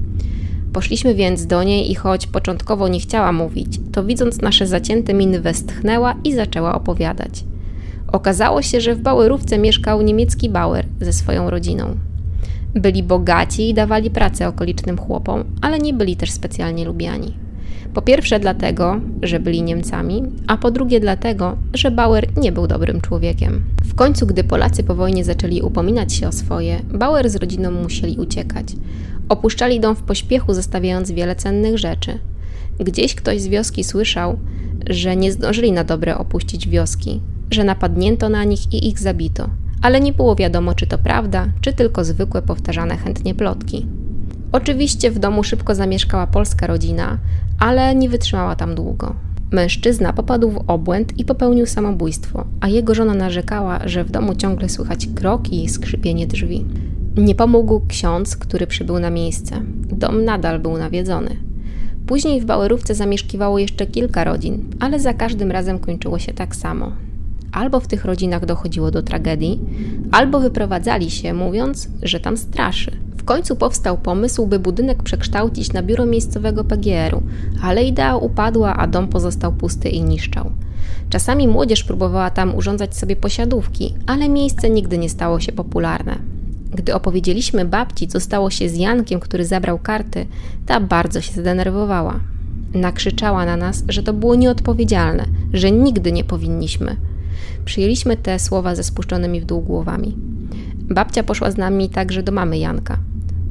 Poszliśmy 0.73 1.15
więc 1.15 1.45
do 1.45 1.63
niej 1.63 1.91
i 1.91 1.95
choć 1.95 2.27
początkowo 2.27 2.87
nie 2.87 2.99
chciała 2.99 3.31
mówić, 3.31 3.79
to 3.91 4.03
widząc 4.03 4.41
nasze 4.41 4.67
zacięte 4.67 5.13
miny 5.13 5.41
westchnęła 5.41 6.15
i 6.23 6.33
zaczęła 6.33 6.75
opowiadać. 6.75 7.43
Okazało 8.07 8.61
się, 8.61 8.81
że 8.81 8.95
w 8.95 9.01
Bauerówce 9.01 9.57
mieszkał 9.57 10.01
niemiecki 10.01 10.49
Bauer 10.49 10.85
ze 11.01 11.13
swoją 11.13 11.49
rodziną. 11.49 11.95
Byli 12.75 13.03
bogaci 13.03 13.69
i 13.69 13.73
dawali 13.73 14.09
pracę 14.09 14.47
okolicznym 14.47 14.97
chłopom, 14.97 15.43
ale 15.61 15.79
nie 15.79 15.93
byli 15.93 16.15
też 16.15 16.31
specjalnie 16.31 16.85
lubiani. 16.85 17.33
Po 17.93 18.01
pierwsze 18.01 18.39
dlatego, 18.39 19.01
że 19.21 19.39
byli 19.39 19.63
Niemcami, 19.63 20.23
a 20.47 20.57
po 20.57 20.71
drugie 20.71 20.99
dlatego, 20.99 21.57
że 21.73 21.91
Bauer 21.91 22.37
nie 22.37 22.51
był 22.51 22.67
dobrym 22.67 23.01
człowiekiem. 23.01 23.63
W 23.83 23.95
końcu, 23.95 24.27
gdy 24.27 24.43
Polacy 24.43 24.83
po 24.83 24.95
wojnie 24.95 25.23
zaczęli 25.23 25.61
upominać 25.61 26.13
się 26.13 26.27
o 26.27 26.31
swoje, 26.31 26.79
Bauer 26.93 27.29
z 27.29 27.35
rodziną 27.35 27.71
musieli 27.71 28.17
uciekać. 28.17 28.65
Opuszczali 29.29 29.79
dom 29.79 29.95
w 29.95 30.01
pośpiechu, 30.01 30.53
zostawiając 30.53 31.11
wiele 31.11 31.35
cennych 31.35 31.77
rzeczy. 31.77 32.19
Gdzieś 32.79 33.15
ktoś 33.15 33.41
z 33.41 33.47
wioski 33.47 33.83
słyszał, 33.83 34.39
że 34.89 35.15
nie 35.15 35.31
zdążyli 35.31 35.71
na 35.71 35.83
dobre 35.83 36.17
opuścić 36.17 36.67
wioski, 36.67 37.21
że 37.51 37.63
napadnięto 37.63 38.29
na 38.29 38.43
nich 38.43 38.73
i 38.73 38.87
ich 38.87 38.99
zabito, 38.99 39.49
ale 39.81 40.01
nie 40.01 40.13
było 40.13 40.35
wiadomo, 40.35 40.73
czy 40.73 40.87
to 40.87 40.97
prawda, 40.97 41.47
czy 41.61 41.73
tylko 41.73 42.03
zwykłe 42.03 42.41
powtarzane 42.41 42.97
chętnie 42.97 43.35
plotki. 43.35 43.85
Oczywiście 44.51 45.11
w 45.11 45.19
domu 45.19 45.43
szybko 45.43 45.75
zamieszkała 45.75 46.27
polska 46.27 46.67
rodzina, 46.67 47.17
ale 47.59 47.95
nie 47.95 48.09
wytrzymała 48.09 48.55
tam 48.55 48.75
długo. 48.75 49.15
Mężczyzna 49.51 50.13
popadł 50.13 50.49
w 50.49 50.63
obłęd 50.67 51.19
i 51.19 51.25
popełnił 51.25 51.65
samobójstwo, 51.65 52.45
a 52.61 52.67
jego 52.67 52.95
żona 52.95 53.13
narzekała, 53.13 53.87
że 53.87 54.03
w 54.03 54.11
domu 54.11 54.35
ciągle 54.35 54.69
słychać 54.69 55.07
kroki 55.15 55.63
i 55.63 55.69
skrzypienie 55.69 56.27
drzwi. 56.27 56.65
Nie 57.17 57.35
pomógł 57.35 57.81
ksiądz, 57.87 58.37
który 58.37 58.67
przybył 58.67 58.99
na 58.99 59.09
miejsce. 59.09 59.61
Dom 59.91 60.25
nadal 60.25 60.59
był 60.59 60.77
nawiedzony. 60.77 61.35
Później 62.07 62.41
w 62.41 62.45
Bauerówce 62.45 62.95
zamieszkiwało 62.95 63.59
jeszcze 63.59 63.85
kilka 63.85 64.23
rodzin, 64.23 64.69
ale 64.79 64.99
za 64.99 65.13
każdym 65.13 65.51
razem 65.51 65.79
kończyło 65.79 66.19
się 66.19 66.33
tak 66.33 66.55
samo. 66.55 66.91
Albo 67.51 67.79
w 67.79 67.87
tych 67.87 68.05
rodzinach 68.05 68.45
dochodziło 68.45 68.91
do 68.91 69.03
tragedii, 69.03 69.59
albo 70.11 70.39
wyprowadzali 70.39 71.11
się, 71.11 71.33
mówiąc, 71.33 71.89
że 72.01 72.19
tam 72.19 72.37
straszy. 72.37 72.91
W 73.17 73.23
końcu 73.23 73.55
powstał 73.55 73.97
pomysł, 73.97 74.47
by 74.47 74.59
budynek 74.59 75.03
przekształcić 75.03 75.73
na 75.73 75.83
biuro 75.83 76.05
miejscowego 76.05 76.63
PGR-u, 76.63 77.23
ale 77.61 77.83
idea 77.83 78.17
upadła, 78.17 78.75
a 78.75 78.87
dom 78.87 79.07
pozostał 79.07 79.53
pusty 79.53 79.89
i 79.89 80.03
niszczał. 80.03 80.51
Czasami 81.09 81.47
młodzież 81.47 81.83
próbowała 81.83 82.29
tam 82.29 82.55
urządzać 82.55 82.97
sobie 82.97 83.15
posiadówki, 83.15 83.95
ale 84.07 84.29
miejsce 84.29 84.69
nigdy 84.69 84.97
nie 84.97 85.09
stało 85.09 85.39
się 85.39 85.51
popularne. 85.51 86.32
Gdy 86.75 86.95
opowiedzieliśmy 86.95 87.65
babci, 87.65 88.07
co 88.07 88.19
stało 88.19 88.49
się 88.49 88.69
z 88.69 88.77
Jankiem, 88.77 89.19
który 89.19 89.45
zabrał 89.45 89.79
karty, 89.79 90.25
ta 90.65 90.79
bardzo 90.79 91.21
się 91.21 91.41
zdenerwowała. 91.41 92.19
Nakrzyczała 92.73 93.45
na 93.45 93.57
nas, 93.57 93.83
że 93.89 94.03
to 94.03 94.13
było 94.13 94.35
nieodpowiedzialne, 94.35 95.25
że 95.53 95.71
nigdy 95.71 96.11
nie 96.11 96.23
powinniśmy. 96.23 96.95
Przyjęliśmy 97.65 98.17
te 98.17 98.39
słowa 98.39 98.75
ze 98.75 98.83
spuszczonymi 98.83 99.41
w 99.41 99.45
dół 99.45 99.61
głowami. 99.61 100.17
Babcia 100.89 101.23
poszła 101.23 101.51
z 101.51 101.57
nami 101.57 101.89
także 101.89 102.23
do 102.23 102.31
mamy 102.31 102.57
Janka. 102.57 102.97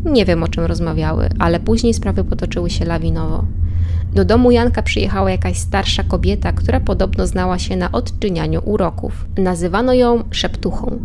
Nie 0.05 0.25
wiem 0.25 0.43
o 0.43 0.49
czym 0.49 0.64
rozmawiały, 0.64 1.29
ale 1.38 1.61
później 1.61 1.95
sprawy 1.95 2.25
potoczyły 2.25 2.71
się 2.71 2.85
lawinowo. 2.85 3.45
Do 4.14 4.25
domu 4.25 4.50
Janka 4.50 4.83
przyjechała 4.83 5.31
jakaś 5.31 5.59
starsza 5.59 6.02
kobieta, 6.05 6.52
która 6.52 6.81
podobno 6.81 7.26
znała 7.26 7.59
się 7.59 7.76
na 7.76 7.93
odczynianiu 7.93 8.62
uroków. 8.64 9.26
Nazywano 9.38 9.95
ją 9.95 10.25
szeptuchą. 10.31 10.99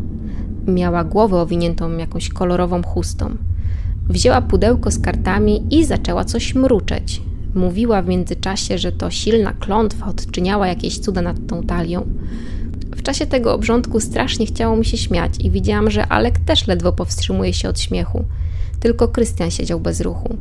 Miała 0.68 1.04
głowę 1.04 1.38
owiniętą 1.38 1.98
jakąś 1.98 2.30
kolorową 2.30 2.84
chustą. 2.84 3.36
Wzięła 4.10 4.42
pudełko 4.42 4.92
z 4.92 5.00
kartami 5.00 5.76
i 5.76 5.86
zaczęła 5.86 6.26
coś 6.26 6.56
mruczeć. 6.56 7.22
Mówiła 7.56 8.02
w 8.02 8.08
międzyczasie, 8.08 8.78
że 8.78 8.92
to 8.92 9.10
silna 9.10 9.54
klątwa 9.54 10.06
odczyniała 10.06 10.68
jakieś 10.68 11.00
cuda 11.00 11.22
nad 11.22 11.38
tą 11.48 11.64
talią. 11.64 12.08
W 12.96 13.04
czasie 13.04 13.26
tego 13.26 13.54
obrządku 13.54 14.00
strasznie 14.00 14.46
chciało 14.46 14.76
mi 14.76 14.86
się 14.86 14.98
śmiać 14.98 15.32
i 15.40 15.52
widziałam, 15.52 15.92
że 15.92 16.08
Alek 16.08 16.40
też 16.40 16.68
ledwo 16.68 16.94
powstrzymuje 16.94 17.54
się 17.54 17.70
od 17.70 17.80
śmiechu. 17.80 18.26
Tylko 18.80 19.08
Krystian 19.08 19.52
siedział 19.52 19.80
bez 19.80 20.02
ruchu. 20.02 20.38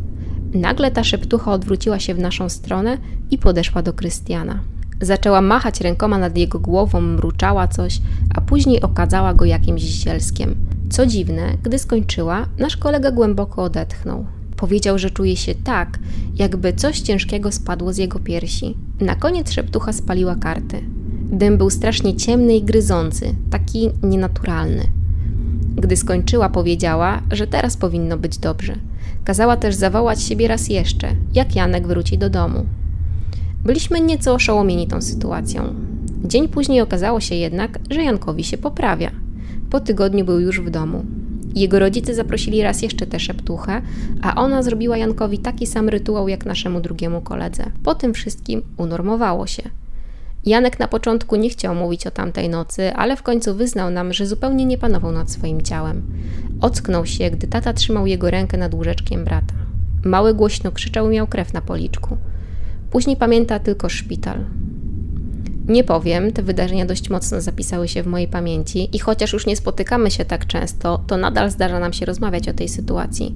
Nagle 0.55 0.91
ta 0.91 1.05
szeptucha 1.05 1.53
odwróciła 1.53 1.99
się 1.99 2.15
w 2.15 2.19
naszą 2.19 2.49
stronę 2.49 2.99
i 3.31 3.39
podeszła 3.39 3.83
do 3.83 3.93
Krystiana. 3.93 4.61
Zaczęła 5.01 5.41
machać 5.41 5.81
rękoma 5.81 6.19
nad 6.19 6.37
jego 6.37 6.59
głową, 6.59 7.01
mruczała 7.01 7.69
coś, 7.69 8.01
a 8.35 8.41
później 8.41 8.81
okazała 8.81 9.35
go 9.35 9.45
jakimś 9.45 9.83
zielskiem. 9.83 10.55
Co 10.91 11.07
dziwne, 11.07 11.57
gdy 11.63 11.79
skończyła, 11.79 12.49
nasz 12.59 12.77
kolega 12.77 13.11
głęboko 13.11 13.63
odetchnął. 13.63 14.27
Powiedział, 14.57 14.99
że 14.99 15.11
czuje 15.11 15.37
się 15.37 15.55
tak, 15.55 15.99
jakby 16.35 16.73
coś 16.73 17.01
ciężkiego 17.01 17.53
spadło 17.53 17.93
z 17.93 17.97
jego 17.97 18.19
piersi. 18.19 18.77
Na 19.01 19.15
koniec 19.15 19.51
szeptucha 19.51 19.93
spaliła 19.93 20.37
karty. 20.37 20.81
Dym 21.33 21.59
był 21.59 21.71
strasznie 21.71 22.17
ciemny 22.17 22.57
i 22.57 22.63
gryzący, 22.63 23.35
taki 23.51 23.91
nienaturalny. 24.03 24.85
Gdy 25.77 25.97
skończyła, 25.97 26.49
powiedziała, 26.49 27.23
że 27.31 27.47
teraz 27.47 27.77
powinno 27.77 28.19
być 28.19 28.39
dobrze. 28.39 28.77
Kazała 29.25 29.57
też 29.57 29.75
zawołać 29.75 30.23
siebie 30.23 30.49
raz 30.49 30.69
jeszcze, 30.69 31.09
jak 31.35 31.57
Janek 31.57 31.87
wróci 31.87 32.19
do 32.19 32.31
domu. 32.31 32.67
Byliśmy 33.67 34.01
nieco 34.01 34.35
oszołomieni 34.35 34.87
tą 34.87 35.03
sytuacją. 35.03 35.75
Dzień 36.25 36.49
później 36.49 36.81
okazało 36.81 37.21
się 37.21 37.35
jednak, 37.35 37.79
że 37.91 38.03
Jankowi 38.03 38.45
się 38.45 38.59
poprawia. 38.59 39.11
Po 39.71 39.81
tygodniu 39.81 40.25
był 40.25 40.41
już 40.41 40.61
w 40.61 40.71
domu. 40.71 41.05
Jego 41.55 41.79
rodzice 41.79 42.15
zaprosili 42.15 42.63
raz 42.63 42.83
jeszcze 42.83 43.07
tę 43.07 43.21
szeptuchę, 43.21 43.83
a 44.23 44.35
ona 44.35 44.63
zrobiła 44.63 44.97
Jankowi 44.97 45.39
taki 45.39 45.67
sam 45.67 45.89
rytuał 45.89 46.29
jak 46.29 46.47
naszemu 46.47 46.81
drugiemu 46.81 47.21
koledze. 47.21 47.65
Po 47.85 47.95
tym 47.95 48.15
wszystkim 48.15 48.63
unormowało 48.77 49.47
się. 49.47 49.63
Janek 50.45 50.79
na 50.79 50.89
początku 50.89 51.37
nie 51.37 51.51
chciał 51.51 51.75
mówić 51.75 52.07
o 52.07 52.11
tamtej 52.11 52.49
nocy, 52.49 52.95
ale 52.95 53.17
w 53.17 53.23
końcu 53.23 53.55
wyznał 53.55 53.91
nam, 53.91 54.13
że 54.13 54.27
zupełnie 54.27 54.65
nie 54.65 54.79
panował 54.79 55.13
nad 55.13 55.31
swoim 55.31 55.63
ciałem. 55.63 56.03
Ocknął 56.61 57.07
się, 57.07 57.31
gdy 57.31 57.47
tata 57.47 57.73
trzymał 57.73 58.07
jego 58.07 58.31
rękę 58.31 58.59
nad 58.59 58.75
łóżeczkiem 58.75 59.25
brata. 59.25 59.55
Mały 60.05 60.35
głośno 60.35 60.73
krzyczał 60.73 61.11
i 61.11 61.15
miał 61.15 61.27
krew 61.27 61.53
na 61.53 61.61
policzku. 61.61 62.17
Później 62.91 63.17
pamięta 63.17 63.59
tylko 63.59 63.89
szpital. 63.89 64.45
Nie 65.69 65.85
powiem, 65.85 66.33
te 66.33 66.43
wydarzenia 66.43 66.87
dość 66.87 67.11
mocno 67.11 67.41
zapisały 67.41 67.89
się 67.89 68.03
w 68.03 68.07
mojej 68.07 68.29
pamięci 68.29 68.97
i 68.97 68.99
chociaż 68.99 69.33
już 69.33 69.47
nie 69.47 69.57
spotykamy 69.57 70.11
się 70.11 70.25
tak 70.25 70.47
często, 70.47 71.05
to 71.07 71.17
nadal 71.17 71.51
zdarza 71.51 71.79
nam 71.79 71.93
się 71.93 72.07
rozmawiać 72.07 72.49
o 72.49 72.53
tej 72.53 72.69
sytuacji. 72.69 73.35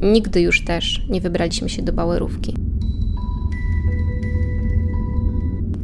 Nigdy 0.00 0.40
już 0.40 0.64
też 0.64 1.06
nie 1.08 1.20
wybraliśmy 1.20 1.68
się 1.68 1.82
do 1.82 1.92
Bałerówki. 1.92 2.54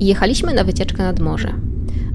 Jechaliśmy 0.01 0.55
na 0.55 0.65
wycieczkę 0.65 1.03
nad 1.03 1.21
morze. 1.21 1.55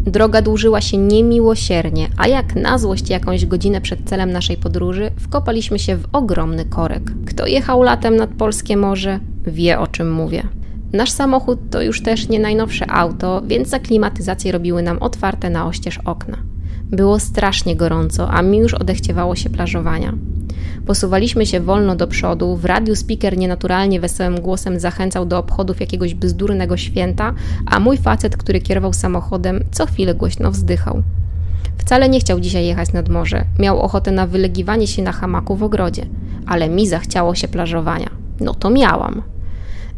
Droga 0.06 0.42
dłużyła 0.42 0.82
się 0.82 0.98
niemiłosiernie, 0.98 2.08
a 2.18 2.28
jak 2.28 2.56
na 2.56 2.78
złość 2.78 3.10
jakąś 3.10 3.46
godzinę 3.46 3.82
przed 3.82 4.10
celem 4.10 4.32
naszej 4.32 4.58
podróży 4.58 5.12
wkopaliśmy 5.20 5.80
się 5.80 5.96
w 5.96 6.06
ogromny 6.12 6.66
korek. 6.66 7.04
Kto 7.26 7.48
jechał 7.48 7.84
latem 7.84 8.16
nad 8.16 8.30
polskie 8.30 8.78
morze, 8.78 9.20
wie 9.48 9.80
o 9.80 9.88
czym 9.88 10.12
mówię. 10.12 10.59
Nasz 10.94 11.12
samochód 11.12 11.60
to 11.72 11.82
już 11.82 12.04
też 12.04 12.30
nie 12.30 12.40
najnowsze 12.40 12.92
auto, 12.92 13.42
więc 13.48 13.70
za 13.70 13.80
klimatyzację 13.80 14.52
robiły 14.52 14.82
nam 14.82 14.98
otwarte 14.98 15.50
na 15.50 15.66
oścież 15.66 16.00
okna. 16.06 16.38
Było 16.84 17.20
strasznie 17.20 17.76
gorąco, 17.76 18.32
a 18.32 18.42
mi 18.42 18.58
już 18.58 18.74
odechciewało 18.74 19.36
się 19.36 19.50
plażowania. 19.50 20.14
Posuwaliśmy 20.86 21.46
się 21.46 21.60
wolno 21.60 21.96
do 21.96 22.08
przodu, 22.08 22.56
w 22.56 22.66
radiu 22.66 22.96
speaker 22.96 23.38
nienaturalnie 23.38 24.00
wesołym 24.00 24.42
głosem 24.42 24.80
zachęcał 24.80 25.26
do 25.26 25.38
obchodów 25.38 25.80
jakiegoś 25.80 26.14
bzdurnego 26.14 26.78
święta, 26.78 27.34
a 27.66 27.80
mój 27.80 27.98
facet, 27.98 28.38
który 28.38 28.62
kierował 28.62 28.94
samochodem, 28.94 29.64
co 29.72 29.86
chwilę 29.86 30.16
głośno 30.16 30.52
wzdychał. 30.52 31.04
Wcale 31.78 32.10
nie 32.10 32.20
chciał 32.20 32.40
dzisiaj 32.40 32.66
jechać 32.66 32.94
nad 32.94 33.10
morze, 33.10 33.46
miał 33.60 33.80
ochotę 33.80 34.12
na 34.12 34.28
wylegiwanie 34.28 34.88
się 34.88 35.02
na 35.02 35.12
hamaku 35.12 35.56
w 35.56 35.64
ogrodzie, 35.64 36.06
ale 36.46 36.70
mi 36.70 36.88
zachciało 36.88 37.36
się 37.36 37.48
plażowania. 37.48 38.10
No 38.40 38.54
to 38.54 38.70
miałam. 38.70 39.22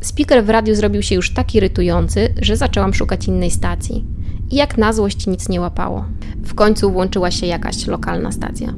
Speaker 0.02 0.44
w 0.44 0.50
radiu 0.50 0.76
zrobił 0.76 1.02
się 1.02 1.16
już 1.16 1.34
tak 1.34 1.56
irytujący, 1.56 2.34
że 2.42 2.58
zaczęłam 2.58 2.94
szukać 2.94 3.28
innej 3.28 3.52
stacji. 3.52 4.06
I 4.52 4.56
jak 4.56 4.78
na 4.78 4.94
złość 4.94 5.28
nic 5.28 5.50
nie 5.50 5.62
łapało. 5.62 6.06
W 6.44 6.54
końcu 6.54 6.92
włączyła 6.92 7.32
się 7.32 7.46
jakaś 7.46 7.88
lokalna 7.88 8.32
stacja. 8.32 8.74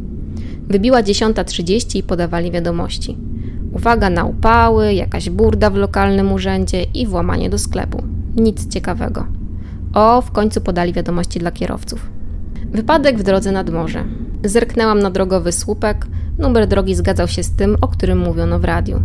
Wybiła 0.67 1.01
10.30 1.01 1.97
i 1.97 2.03
podawali 2.03 2.51
wiadomości. 2.51 3.17
Uwaga 3.73 4.09
na 4.09 4.23
upały, 4.23 4.93
jakaś 4.93 5.29
burda 5.29 5.69
w 5.69 5.75
lokalnym 5.75 6.31
urzędzie 6.31 6.83
i 6.83 7.07
włamanie 7.07 7.49
do 7.49 7.57
sklepu. 7.57 8.03
Nic 8.35 8.67
ciekawego. 8.67 9.27
O, 9.93 10.21
w 10.21 10.31
końcu 10.31 10.61
podali 10.61 10.93
wiadomości 10.93 11.39
dla 11.39 11.51
kierowców. 11.51 12.09
Wypadek 12.71 13.17
w 13.17 13.23
drodze 13.23 13.51
nad 13.51 13.69
morze. 13.69 14.03
Zerknęłam 14.43 14.99
na 14.99 15.11
drogowy 15.11 15.51
słupek. 15.51 16.07
Numer 16.37 16.67
drogi 16.67 16.95
zgadzał 16.95 17.27
się 17.27 17.43
z 17.43 17.51
tym, 17.51 17.77
o 17.81 17.87
którym 17.87 18.19
mówiono 18.19 18.59
w 18.59 18.65
radiu. 18.65 19.01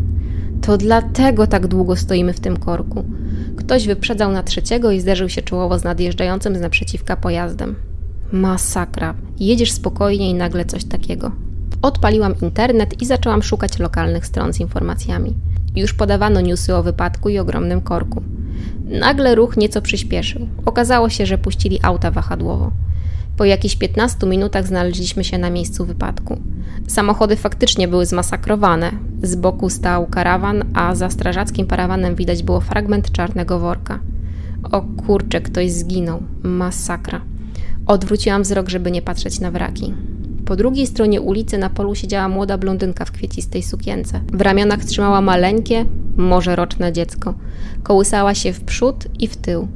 To 0.68 0.76
dlatego 0.76 1.46
tak 1.46 1.66
długo 1.66 1.96
stoimy 1.96 2.32
w 2.32 2.40
tym 2.40 2.56
korku. 2.56 3.04
Ktoś 3.56 3.86
wyprzedzał 3.86 4.32
na 4.32 4.42
trzeciego 4.42 4.90
i 4.90 5.00
zderzył 5.00 5.28
się 5.28 5.42
czołowo 5.42 5.78
z 5.78 5.84
nadjeżdżającym 5.84 6.56
z 6.56 6.60
naprzeciwka 6.60 7.16
pojazdem. 7.16 7.74
Masakra. 8.32 9.14
Jedziesz 9.40 9.72
spokojnie 9.72 10.30
i 10.30 10.34
nagle 10.34 10.64
coś 10.64 10.84
takiego. 10.84 11.32
Odpaliłam 11.82 12.34
internet 12.42 13.02
i 13.02 13.06
zaczęłam 13.06 13.42
szukać 13.42 13.78
lokalnych 13.78 14.26
stron 14.26 14.52
z 14.52 14.60
informacjami. 14.60 15.34
Już 15.76 15.94
podawano 15.94 16.40
newsy 16.40 16.74
o 16.74 16.82
wypadku 16.82 17.28
i 17.28 17.38
ogromnym 17.38 17.80
korku. 17.80 18.22
Nagle 18.84 19.34
ruch 19.34 19.56
nieco 19.56 19.82
przyspieszył. 19.82 20.48
Okazało 20.66 21.08
się, 21.08 21.26
że 21.26 21.38
puścili 21.38 21.78
auta 21.82 22.10
wahadłowo. 22.10 22.72
Po 23.38 23.44
jakichś 23.44 23.76
15 23.76 24.26
minutach 24.26 24.66
znaleźliśmy 24.66 25.24
się 25.24 25.38
na 25.38 25.50
miejscu 25.50 25.84
wypadku. 25.84 26.38
Samochody 26.86 27.36
faktycznie 27.36 27.88
były 27.88 28.06
zmasakrowane. 28.06 28.92
Z 29.22 29.36
boku 29.36 29.70
stał 29.70 30.06
karawan, 30.06 30.64
a 30.74 30.94
za 30.94 31.10
strażackim 31.10 31.66
parawanem 31.66 32.14
widać 32.14 32.42
było 32.42 32.60
fragment 32.60 33.12
czarnego 33.12 33.58
worka. 33.58 34.00
O 34.72 34.82
kurczę, 34.82 35.40
ktoś 35.40 35.72
zginął. 35.72 36.22
Masakra. 36.42 37.20
Odwróciłam 37.86 38.42
wzrok, 38.42 38.68
żeby 38.68 38.90
nie 38.90 39.02
patrzeć 39.02 39.40
na 39.40 39.50
wraki. 39.50 39.94
Po 40.44 40.56
drugiej 40.56 40.86
stronie 40.86 41.20
ulicy 41.20 41.58
na 41.58 41.70
polu 41.70 41.94
siedziała 41.94 42.28
młoda 42.28 42.58
blondynka 42.58 43.04
w 43.04 43.12
kwiecistej 43.12 43.62
sukience. 43.62 44.20
W 44.32 44.40
ramionach 44.40 44.84
trzymała 44.84 45.20
maleńkie, 45.20 45.84
może 46.16 46.56
roczne 46.56 46.92
dziecko. 46.92 47.34
Kołysała 47.82 48.34
się 48.34 48.52
w 48.52 48.60
przód 48.60 49.06
i 49.18 49.28
w 49.28 49.36
tył. 49.36 49.68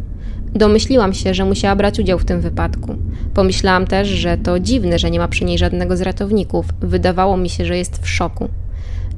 Domyśliłam 0.54 1.14
się, 1.14 1.34
że 1.34 1.44
musiała 1.44 1.76
brać 1.76 1.98
udział 1.98 2.18
w 2.18 2.24
tym 2.24 2.40
wypadku. 2.40 2.96
Pomyślałam 3.34 3.86
też, 3.86 4.08
że 4.08 4.38
to 4.38 4.60
dziwne, 4.60 4.98
że 4.98 5.10
nie 5.10 5.18
ma 5.18 5.28
przy 5.28 5.44
niej 5.44 5.58
żadnego 5.58 5.96
z 5.96 6.00
ratowników. 6.00 6.66
Wydawało 6.80 7.36
mi 7.36 7.48
się, 7.48 7.64
że 7.64 7.78
jest 7.78 7.98
w 8.02 8.08
szoku. 8.08 8.48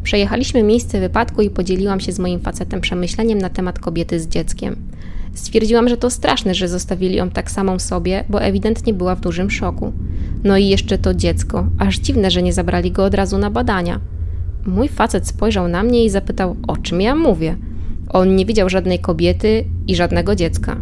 Przejechaliśmy 0.02 0.62
miejsce 0.62 1.00
wypadku 1.00 1.42
i 1.42 1.50
podzieliłam 1.50 2.00
się 2.00 2.12
z 2.12 2.18
moim 2.18 2.40
facetem 2.40 2.80
przemyśleniem 2.80 3.38
na 3.38 3.48
temat 3.48 3.78
kobiety 3.78 4.20
z 4.20 4.28
dzieckiem. 4.28 4.76
Stwierdziłam, 5.34 5.88
że 5.88 5.96
to 5.96 6.10
straszne, 6.10 6.54
że 6.54 6.68
zostawili 6.68 7.16
ją 7.16 7.30
tak 7.30 7.50
samą 7.50 7.78
sobie, 7.78 8.24
bo 8.28 8.42
ewidentnie 8.42 8.94
była 8.94 9.14
w 9.14 9.20
dużym 9.20 9.50
szoku. 9.50 9.92
No 10.44 10.56
i 10.56 10.68
jeszcze 10.68 10.98
to 10.98 11.14
dziecko. 11.14 11.66
Aż 11.78 11.98
dziwne, 11.98 12.30
że 12.30 12.42
nie 12.42 12.52
zabrali 12.52 12.90
go 12.90 13.04
od 13.04 13.14
razu 13.14 13.38
na 13.38 13.50
badania. 13.50 14.00
Mój 14.66 14.88
facet 14.88 15.28
spojrzał 15.28 15.68
na 15.68 15.82
mnie 15.82 16.04
i 16.04 16.10
zapytał, 16.10 16.56
o 16.68 16.76
czym 16.76 17.00
ja 17.00 17.14
mówię. 17.14 17.56
On 18.08 18.36
nie 18.36 18.46
widział 18.46 18.68
żadnej 18.68 18.98
kobiety 18.98 19.64
i 19.86 19.96
żadnego 19.96 20.34
dziecka. 20.34 20.76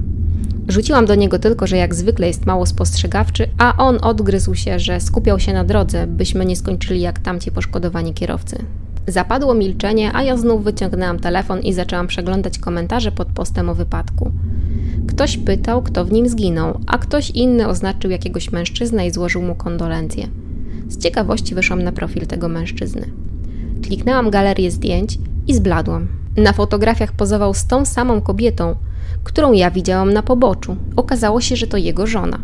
Rzuciłam 0.69 1.07
do 1.07 1.15
niego 1.15 1.39
tylko, 1.39 1.67
że 1.67 1.77
jak 1.77 1.95
zwykle 1.95 2.27
jest 2.27 2.47
mało 2.47 2.67
spostrzegawczy, 2.67 3.49
a 3.59 3.77
on 3.77 3.99
odgryzł 4.03 4.55
się, 4.55 4.79
że 4.79 5.01
skupiał 5.01 5.41
się 5.41 5.53
na 5.53 5.65
drodze, 5.65 6.07
byśmy 6.07 6.45
nie 6.45 6.57
skończyli 6.57 7.01
jak 7.01 7.19
tamci 7.19 7.53
poszkodowani 7.53 8.15
kierowcy. 8.15 8.65
Zapadło 9.07 9.55
milczenie, 9.55 10.11
a 10.15 10.23
ja 10.23 10.37
znów 10.37 10.65
wyciągnęłam 10.65 11.19
telefon 11.19 11.61
i 11.61 11.73
zaczęłam 11.73 12.07
przeglądać 12.07 12.59
komentarze 12.59 13.13
pod 13.13 13.29
postem 13.29 13.69
o 13.69 13.75
wypadku. 13.75 14.33
Ktoś 15.09 15.37
pytał, 15.37 15.83
kto 15.83 16.05
w 16.05 16.13
nim 16.13 16.29
zginął, 16.29 16.81
a 16.87 16.99
ktoś 16.99 17.31
inny 17.31 17.69
oznaczył 17.69 18.11
jakiegoś 18.11 18.53
mężczyznę 18.53 19.07
i 19.07 19.11
złożył 19.11 19.43
mu 19.43 19.55
kondolencje. 19.55 20.29
Z 20.89 20.99
ciekawości 20.99 21.55
wyszłam 21.55 21.83
na 21.83 21.93
profil 21.93 22.27
tego 22.27 22.49
mężczyzny. 22.49 23.11
Kliknęłam 23.83 24.31
galerię 24.31 24.71
zdjęć 24.71 25.19
i 25.47 25.55
zbladłam. 25.55 26.09
Na 26.37 26.53
fotografiach 26.53 27.13
pozował 27.13 27.55
z 27.55 27.67
tą 27.67 27.85
samą 27.85 28.21
kobietą, 28.21 28.77
którą 29.25 29.53
ja 29.53 29.71
widziałam 29.71 30.13
na 30.13 30.23
poboczu. 30.23 30.77
Okazało 30.97 31.41
się, 31.41 31.57
że 31.57 31.67
to 31.67 31.77
jego 31.77 32.07
żona. 32.07 32.39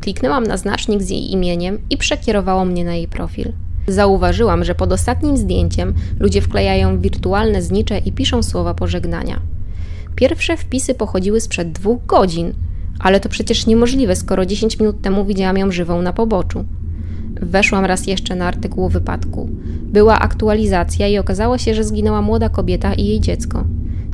Kliknęłam 0.00 0.46
na 0.46 0.56
znacznik 0.56 1.02
z 1.02 1.10
jej 1.10 1.32
imieniem 1.32 1.78
i 1.90 1.96
przekierowało 1.96 2.64
mnie 2.64 2.84
na 2.84 2.94
jej 2.94 3.08
profil. 3.08 3.52
Zauważyłam, 3.88 4.64
że 4.64 4.74
pod 4.74 4.92
ostatnim 4.92 5.36
zdjęciem 5.36 5.94
ludzie 6.20 6.40
wklejają 6.40 7.00
wirtualne 7.00 7.62
znicze 7.62 7.98
i 7.98 8.12
piszą 8.12 8.42
słowa 8.42 8.74
pożegnania. 8.74 9.40
Pierwsze 10.14 10.56
wpisy 10.56 10.94
pochodziły 10.94 11.40
sprzed 11.40 11.72
dwóch 11.72 12.06
godzin, 12.06 12.52
ale 12.98 13.20
to 13.20 13.28
przecież 13.28 13.66
niemożliwe, 13.66 14.16
skoro 14.16 14.46
10 14.46 14.78
minut 14.78 15.00
temu 15.02 15.24
widziałam 15.24 15.58
ją 15.58 15.72
żywą 15.72 16.02
na 16.02 16.12
poboczu. 16.12 16.64
Weszłam 17.40 17.84
raz 17.84 18.06
jeszcze 18.06 18.36
na 18.36 18.46
artykuł 18.46 18.88
wypadku. 18.88 19.48
Była 19.82 20.18
aktualizacja 20.18 21.08
i 21.08 21.18
okazało 21.18 21.58
się, 21.58 21.74
że 21.74 21.84
zginęła 21.84 22.22
młoda 22.22 22.48
kobieta 22.48 22.94
i 22.94 23.04
jej 23.04 23.20
dziecko. 23.20 23.64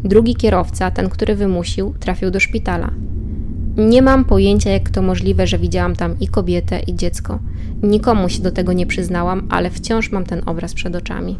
Drugi 0.04 0.34
kierowca, 0.34 0.90
ten, 0.90 1.08
który 1.08 1.34
wymusił, 1.34 1.94
trafił 2.00 2.30
do 2.30 2.40
szpitala. 2.40 2.90
Nie 3.76 4.02
mam 4.02 4.24
pojęcia, 4.24 4.70
jak 4.70 4.90
to 4.90 5.02
możliwe, 5.02 5.46
że 5.46 5.58
widziałam 5.58 5.96
tam 5.96 6.16
i 6.20 6.28
kobietę, 6.28 6.80
i 6.80 6.94
dziecko. 6.94 7.38
Nikomu 7.82 8.28
się 8.28 8.42
do 8.42 8.50
tego 8.50 8.72
nie 8.72 8.86
przyznałam, 8.86 9.46
ale 9.50 9.70
wciąż 9.70 10.12
mam 10.12 10.24
ten 10.24 10.42
obraz 10.46 10.74
przed 10.74 10.96
oczami. 10.96 11.36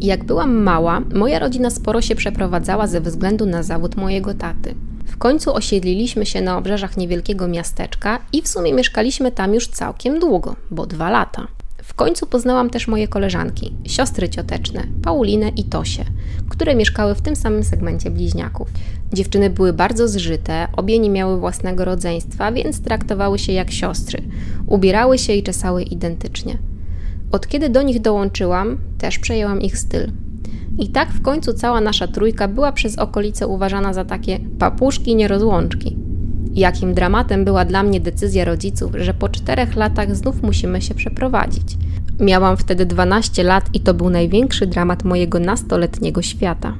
Jak 0.00 0.24
byłam 0.24 0.62
mała, 0.62 1.00
moja 1.14 1.38
rodzina 1.38 1.70
sporo 1.70 2.02
się 2.02 2.14
przeprowadzała 2.14 2.86
ze 2.86 3.00
względu 3.00 3.46
na 3.46 3.62
zawód 3.62 3.96
mojego 3.96 4.34
taty. 4.34 4.74
W 5.04 5.16
końcu 5.16 5.54
osiedliliśmy 5.54 6.26
się 6.26 6.40
na 6.40 6.58
obrzeżach 6.58 6.96
niewielkiego 6.96 7.48
miasteczka 7.48 8.18
i 8.32 8.42
w 8.42 8.48
sumie 8.48 8.72
mieszkaliśmy 8.72 9.32
tam 9.32 9.54
już 9.54 9.68
całkiem 9.68 10.20
długo, 10.20 10.56
bo 10.70 10.86
dwa 10.86 11.10
lata. 11.10 11.46
W 11.86 11.94
końcu 11.94 12.26
poznałam 12.26 12.70
też 12.70 12.88
moje 12.88 13.08
koleżanki, 13.08 13.74
siostry 13.84 14.28
cioteczne, 14.28 14.82
Paulinę 15.02 15.48
i 15.48 15.64
Tosię, 15.64 16.04
które 16.48 16.74
mieszkały 16.74 17.14
w 17.14 17.22
tym 17.22 17.36
samym 17.36 17.64
segmencie 17.64 18.10
bliźniaków. 18.10 18.68
Dziewczyny 19.12 19.50
były 19.50 19.72
bardzo 19.72 20.08
zżyte, 20.08 20.68
obie 20.76 20.98
nie 20.98 21.10
miały 21.10 21.40
własnego 21.40 21.84
rodzeństwa, 21.84 22.52
więc 22.52 22.82
traktowały 22.82 23.38
się 23.38 23.52
jak 23.52 23.70
siostry. 23.70 24.22
Ubierały 24.66 25.18
się 25.18 25.32
i 25.32 25.42
czesały 25.42 25.82
identycznie. 25.82 26.58
Od 27.32 27.48
kiedy 27.48 27.68
do 27.68 27.82
nich 27.82 28.00
dołączyłam, 28.00 28.78
też 28.98 29.18
przejęłam 29.18 29.60
ich 29.60 29.78
styl. 29.78 30.12
I 30.78 30.88
tak 30.88 31.08
w 31.08 31.22
końcu 31.22 31.52
cała 31.52 31.80
nasza 31.80 32.06
trójka 32.08 32.48
była 32.48 32.72
przez 32.72 32.98
okolice 32.98 33.46
uważana 33.46 33.92
za 33.92 34.04
takie 34.04 34.38
papuszki 34.58 35.16
nierozłączki. 35.16 35.96
Jakim 36.56 36.94
dramatem 36.94 37.44
była 37.44 37.64
dla 37.64 37.82
mnie 37.82 38.00
decyzja 38.00 38.44
rodziców, 38.44 38.92
że 38.94 39.14
po 39.14 39.28
czterech 39.28 39.76
latach 39.76 40.16
znów 40.16 40.42
musimy 40.42 40.82
się 40.82 40.94
przeprowadzić. 40.94 41.76
Miałam 42.20 42.56
wtedy 42.56 42.86
12 42.86 43.42
lat 43.42 43.64
i 43.74 43.80
to 43.80 43.94
był 43.94 44.10
największy 44.10 44.66
dramat 44.66 45.04
mojego 45.04 45.40
nastoletniego 45.40 46.22
świata. 46.22 46.74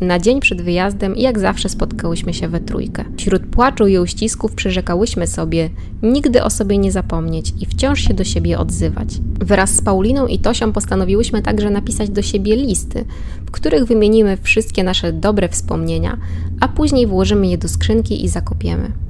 Na 0.00 0.18
dzień 0.18 0.40
przed 0.40 0.62
wyjazdem, 0.62 1.16
jak 1.16 1.38
zawsze, 1.38 1.68
spotkałyśmy 1.68 2.34
się 2.34 2.48
we 2.48 2.60
trójkę. 2.60 3.04
Wśród 3.16 3.46
płaczu 3.46 3.86
i 3.86 3.98
uścisków 3.98 4.54
przyrzekałyśmy 4.54 5.26
sobie 5.26 5.70
nigdy 6.02 6.42
o 6.42 6.50
sobie 6.50 6.78
nie 6.78 6.92
zapomnieć 6.92 7.52
i 7.60 7.66
wciąż 7.66 8.00
się 8.00 8.14
do 8.14 8.24
siebie 8.24 8.58
odzywać. 8.58 9.08
Wraz 9.40 9.74
z 9.74 9.82
Pauliną 9.82 10.26
i 10.26 10.38
Tosią 10.38 10.72
postanowiłyśmy 10.72 11.42
także 11.42 11.70
napisać 11.70 12.10
do 12.10 12.22
siebie 12.22 12.56
listy, 12.56 13.04
w 13.46 13.50
których 13.50 13.84
wymienimy 13.84 14.36
wszystkie 14.42 14.84
nasze 14.84 15.12
dobre 15.12 15.48
wspomnienia, 15.48 16.16
a 16.60 16.68
później 16.68 17.06
włożymy 17.06 17.46
je 17.46 17.58
do 17.58 17.68
skrzynki 17.68 18.24
i 18.24 18.28
zakopiemy. 18.28 19.07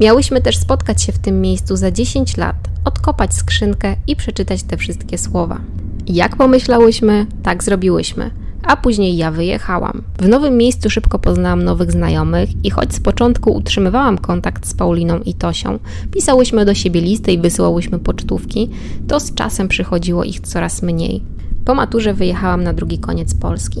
Miałyśmy 0.00 0.40
też 0.40 0.56
spotkać 0.56 1.02
się 1.02 1.12
w 1.12 1.18
tym 1.18 1.40
miejscu 1.40 1.76
za 1.76 1.90
10 1.90 2.36
lat, 2.36 2.56
odkopać 2.84 3.34
skrzynkę 3.34 3.96
i 4.06 4.16
przeczytać 4.16 4.62
te 4.62 4.76
wszystkie 4.76 5.18
słowa. 5.18 5.60
Jak 6.06 6.36
pomyślałyśmy, 6.36 7.26
tak 7.42 7.64
zrobiłyśmy 7.64 8.30
a 8.62 8.76
później 8.76 9.16
ja 9.16 9.30
wyjechałam. 9.30 10.02
W 10.18 10.28
nowym 10.28 10.56
miejscu 10.56 10.90
szybko 10.90 11.18
poznałam 11.18 11.62
nowych 11.62 11.92
znajomych 11.92 12.64
i 12.64 12.70
choć 12.70 12.94
z 12.94 13.00
początku 13.00 13.52
utrzymywałam 13.52 14.18
kontakt 14.18 14.66
z 14.66 14.74
Pauliną 14.74 15.18
i 15.18 15.34
Tosią, 15.34 15.78
pisałyśmy 16.10 16.64
do 16.64 16.74
siebie 16.74 17.00
listy 17.00 17.32
i 17.32 17.38
wysyłałyśmy 17.38 17.98
pocztówki, 17.98 18.70
to 19.08 19.20
z 19.20 19.34
czasem 19.34 19.68
przychodziło 19.68 20.24
ich 20.24 20.40
coraz 20.40 20.82
mniej. 20.82 21.22
Po 21.64 21.74
maturze 21.74 22.14
wyjechałam 22.14 22.62
na 22.62 22.72
drugi 22.72 22.98
koniec 22.98 23.34
Polski. 23.34 23.80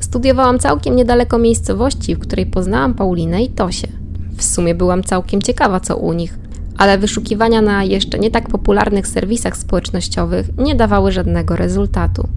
Studiowałam 0.00 0.58
całkiem 0.58 0.96
niedaleko 0.96 1.38
miejscowości, 1.38 2.14
w 2.14 2.18
której 2.18 2.46
poznałam 2.46 2.94
Paulinę 2.94 3.44
i 3.44 3.48
Tosię. 3.48 3.88
W 4.36 4.44
sumie 4.44 4.74
byłam 4.74 5.02
całkiem 5.02 5.42
ciekawa, 5.42 5.80
co 5.80 5.96
u 5.96 6.12
nich, 6.12 6.38
ale 6.78 6.98
wyszukiwania 6.98 7.62
na 7.62 7.84
jeszcze 7.84 8.18
nie 8.18 8.30
tak 8.30 8.48
popularnych 8.48 9.06
serwisach 9.06 9.56
społecznościowych 9.56 10.46
nie 10.58 10.74
dawały 10.74 11.12
żadnego 11.12 11.56
rezultatu. 11.56 12.28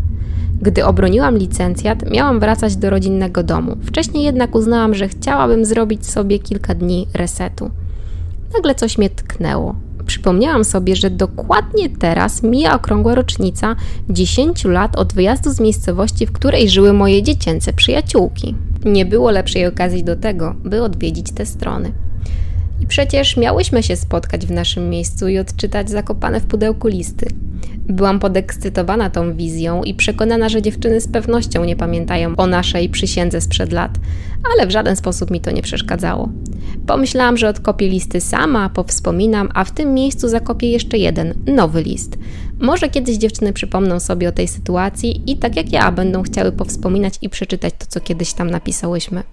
Gdy 0.61 0.85
obroniłam 0.85 1.37
licencjat, 1.37 2.11
miałam 2.11 2.39
wracać 2.39 2.75
do 2.75 2.89
rodzinnego 2.89 3.43
domu. 3.43 3.77
Wcześniej 3.83 4.23
jednak 4.23 4.55
uznałam, 4.55 4.95
że 4.95 5.07
chciałabym 5.07 5.65
zrobić 5.65 6.05
sobie 6.05 6.39
kilka 6.39 6.75
dni 6.75 7.07
resetu. 7.13 7.71
Nagle 8.53 8.75
coś 8.75 8.97
mnie 8.97 9.09
tknęło. 9.09 9.75
Przypomniałam 10.09 10.63
sobie, 10.63 10.95
że 10.95 11.09
dokładnie 11.09 11.89
teraz 11.89 12.43
mija 12.43 12.75
okrągła 12.75 13.15
rocznica 13.15 13.75
10 14.09 14.65
lat 14.65 14.95
od 14.95 15.13
wyjazdu 15.13 15.53
z 15.53 15.59
miejscowości, 15.59 16.25
w 16.25 16.31
której 16.31 16.69
żyły 16.69 16.93
moje 16.93 17.23
dziecięce 17.23 17.73
przyjaciółki. 17.73 18.55
Nie 18.85 19.05
było 19.05 19.31
lepszej 19.31 19.67
okazji 19.67 20.03
do 20.03 20.15
tego, 20.15 20.55
by 20.63 20.83
odwiedzić 20.83 21.31
te 21.31 21.45
strony. 21.45 21.91
I 22.81 22.87
przecież 22.87 23.37
miałyśmy 23.37 23.83
się 23.83 23.95
spotkać 23.95 24.45
w 24.45 24.51
naszym 24.51 24.89
miejscu 24.89 25.27
i 25.27 25.39
odczytać 25.39 25.89
zakopane 25.89 26.39
w 26.39 26.45
pudełku 26.45 26.87
listy. 26.87 27.27
Byłam 27.89 28.19
podekscytowana 28.19 29.09
tą 29.09 29.35
wizją 29.35 29.83
i 29.83 29.93
przekonana, 29.93 30.49
że 30.49 30.61
dziewczyny 30.61 31.01
z 31.01 31.07
pewnością 31.07 31.65
nie 31.65 31.75
pamiętają 31.75 32.35
o 32.35 32.47
naszej 32.47 32.89
przysiędze 32.89 33.41
sprzed 33.41 33.71
lat, 33.71 33.91
ale 34.53 34.67
w 34.67 34.71
żaden 34.71 34.95
sposób 34.95 35.31
mi 35.31 35.41
to 35.41 35.51
nie 35.51 35.61
przeszkadzało. 35.61 36.29
Pomyślałam, 36.87 37.37
że 37.37 37.49
odkopię 37.49 37.89
listy 37.89 38.21
sama, 38.21 38.69
powspominam, 38.69 39.49
a 39.53 39.63
w 39.63 39.71
tym 39.71 39.93
miejscu 39.93 40.27
zakopię 40.27 40.71
jeszcze 40.71 40.97
jeden, 40.97 41.33
nowy 41.47 41.83
list. 41.83 42.17
Może 42.59 42.89
kiedyś 42.89 43.17
dziewczyny 43.17 43.53
przypomną 43.53 43.99
sobie 43.99 44.29
o 44.29 44.31
tej 44.31 44.47
sytuacji 44.47 45.31
i 45.31 45.37
tak 45.37 45.55
jak 45.55 45.71
ja 45.71 45.91
będą 45.91 46.23
chciały 46.23 46.51
powspominać 46.51 47.13
i 47.21 47.29
przeczytać 47.29 47.73
to, 47.79 47.85
co 47.87 47.99
kiedyś 47.99 48.33
tam 48.33 48.49
napisałyśmy. 48.49 49.23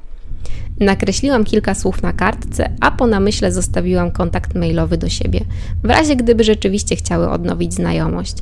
Nakreśliłam 0.80 1.44
kilka 1.44 1.74
słów 1.74 2.02
na 2.02 2.12
kartce, 2.12 2.70
a 2.80 2.90
po 2.90 3.06
namyśle 3.06 3.52
zostawiłam 3.52 4.10
kontakt 4.10 4.54
mailowy 4.54 4.98
do 4.98 5.08
siebie, 5.08 5.40
w 5.84 5.90
razie 5.90 6.16
gdyby 6.16 6.44
rzeczywiście 6.44 6.96
chciały 6.96 7.30
odnowić 7.30 7.74
znajomość. 7.74 8.36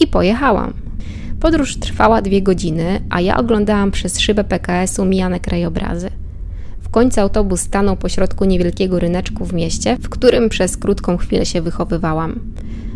I 0.00 0.06
pojechałam. 0.06 0.72
Podróż 1.40 1.76
trwała 1.76 2.22
dwie 2.22 2.42
godziny, 2.42 3.00
a 3.10 3.20
ja 3.20 3.36
oglądałam 3.36 3.90
przez 3.90 4.18
szybę 4.18 4.44
PKS-u 4.44 5.04
mijane 5.04 5.40
krajobrazy. 5.40 6.10
W 6.80 6.88
końcu 6.88 7.20
autobus 7.20 7.60
stanął 7.60 7.96
pośrodku 7.96 8.44
niewielkiego 8.44 8.98
ryneczku 8.98 9.44
w 9.44 9.52
mieście, 9.52 9.96
w 10.02 10.08
którym 10.08 10.48
przez 10.48 10.76
krótką 10.76 11.16
chwilę 11.16 11.46
się 11.46 11.62
wychowywałam. 11.62 12.40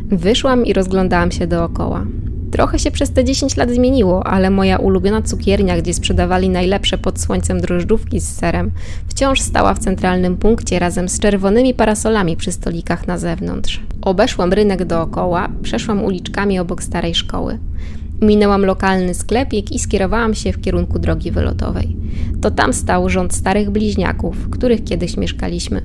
Wyszłam 0.05 0.67
i 0.67 0.73
rozglądałam 0.73 1.31
się 1.31 1.47
dookoła. 1.47 2.07
Trochę 2.51 2.79
się 2.79 2.91
przez 2.91 3.11
te 3.11 3.25
10 3.25 3.57
lat 3.57 3.71
zmieniło, 3.71 4.27
ale 4.27 4.51
moja 4.51 4.77
ulubiona 4.77 5.23
cukiernia, 5.23 5.79
gdzie 5.79 5.95
sprzedawali 5.95 6.49
najlepsze 6.49 6.99
pod 6.99 7.21
słońcem 7.21 7.61
drożdżówki 7.61 8.21
z 8.21 8.37
serem, 8.37 8.71
wciąż 9.09 9.41
stała 9.41 9.75
w 9.75 9.79
centralnym 9.79 10.37
punkcie 10.37 10.79
razem 10.79 11.09
z 11.09 11.21
czerwonymi 11.21 11.75
parasolami 11.75 12.37
przy 12.37 12.53
stolikach 12.53 13.07
na 13.07 13.19
zewnątrz. 13.19 13.81
Obeszłam 14.03 14.53
rynek 14.53 14.85
dookoła, 14.85 15.49
przeszłam 15.63 16.05
uliczkami 16.05 16.59
obok 16.59 16.83
starej 16.83 17.15
szkoły. 17.15 17.59
Minęłam 18.21 18.65
lokalny 18.65 19.15
sklepik 19.15 19.73
i 19.73 19.79
skierowałam 19.79 20.35
się 20.35 20.53
w 20.53 20.61
kierunku 20.61 20.99
drogi 20.99 21.31
wylotowej. 21.31 21.97
To 22.41 22.51
tam 22.51 22.73
stał 22.73 23.09
rząd 23.09 23.35
starych 23.35 23.71
bliźniaków, 23.71 24.37
w 24.37 24.51
których 24.51 24.85
kiedyś 24.85 25.17
mieszkaliśmy. 25.17 25.83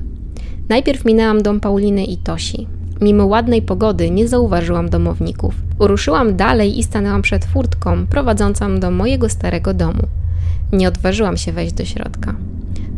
Najpierw 0.68 1.04
minęłam 1.04 1.42
dom 1.42 1.60
Pauliny 1.60 2.04
i 2.04 2.16
Tosi. 2.16 2.66
Mimo 3.04 3.26
ładnej 3.26 3.62
pogody 3.62 4.10
nie 4.10 4.28
zauważyłam 4.28 4.90
domowników. 4.90 5.54
Uruszyłam 5.78 6.36
dalej 6.36 6.78
i 6.78 6.82
stanęłam 6.82 7.22
przed 7.22 7.44
furtką 7.44 8.06
prowadzącą 8.06 8.80
do 8.80 8.90
mojego 8.90 9.28
starego 9.28 9.74
domu. 9.74 10.02
Nie 10.72 10.88
odważyłam 10.88 11.36
się 11.36 11.52
wejść 11.52 11.74
do 11.74 11.84
środka. 11.84 12.34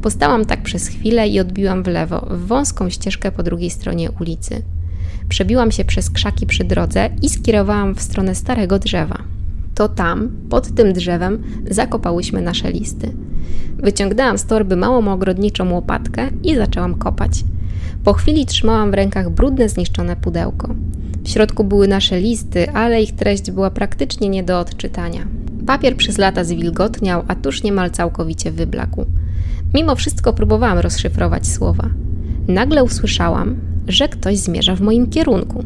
Postałam 0.02 0.44
tak 0.44 0.62
przez 0.62 0.88
chwilę 0.88 1.28
i 1.28 1.40
odbiłam 1.40 1.82
w 1.82 1.86
lewo, 1.86 2.26
w 2.30 2.46
wąską 2.46 2.90
ścieżkę 2.90 3.32
po 3.32 3.42
drugiej 3.42 3.70
stronie 3.70 4.10
ulicy. 4.20 4.62
Przebiłam 5.28 5.70
się 5.70 5.84
przez 5.84 6.10
krzaki 6.10 6.46
przy 6.46 6.64
drodze 6.64 7.10
i 7.22 7.28
skierowałam 7.28 7.94
w 7.94 8.02
stronę 8.02 8.34
starego 8.34 8.78
drzewa. 8.78 9.18
To 9.74 9.88
tam, 9.88 10.28
pod 10.50 10.74
tym 10.74 10.92
drzewem, 10.92 11.42
zakopałyśmy 11.70 12.42
nasze 12.42 12.72
listy. 12.72 13.12
Wyciągnęłam 13.76 14.38
z 14.38 14.44
torby 14.44 14.76
małą 14.76 15.12
ogrodniczą 15.12 15.72
łopatkę 15.72 16.28
i 16.42 16.56
zaczęłam 16.56 16.94
kopać. 16.94 17.44
Po 18.06 18.12
chwili 18.12 18.46
trzymałam 18.46 18.90
w 18.90 18.94
rękach 18.94 19.30
brudne, 19.30 19.68
zniszczone 19.68 20.16
pudełko. 20.16 20.74
W 21.24 21.28
środku 21.28 21.64
były 21.64 21.88
nasze 21.88 22.20
listy, 22.20 22.70
ale 22.70 23.02
ich 23.02 23.12
treść 23.12 23.50
była 23.50 23.70
praktycznie 23.70 24.28
nie 24.28 24.42
do 24.42 24.60
odczytania. 24.60 25.26
Papier 25.66 25.96
przez 25.96 26.18
lata 26.18 26.44
zwilgotniał, 26.44 27.24
a 27.28 27.34
tuż 27.34 27.62
niemal 27.62 27.90
całkowicie 27.90 28.50
wyblakł. 28.50 29.06
Mimo 29.74 29.96
wszystko 29.96 30.32
próbowałam 30.32 30.78
rozszyfrować 30.78 31.48
słowa. 31.48 31.88
Nagle 32.48 32.84
usłyszałam, 32.84 33.56
że 33.88 34.08
ktoś 34.08 34.38
zmierza 34.38 34.76
w 34.76 34.80
moim 34.80 35.10
kierunku. 35.10 35.64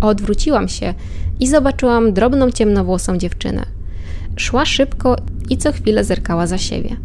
Odwróciłam 0.00 0.68
się 0.68 0.94
i 1.40 1.48
zobaczyłam 1.48 2.12
drobną, 2.12 2.50
ciemnowłosą 2.50 3.18
dziewczynę. 3.18 3.66
Szła 4.36 4.66
szybko 4.66 5.16
i 5.50 5.56
co 5.56 5.72
chwilę 5.72 6.04
zerkała 6.04 6.46
za 6.46 6.58
siebie. 6.58 6.96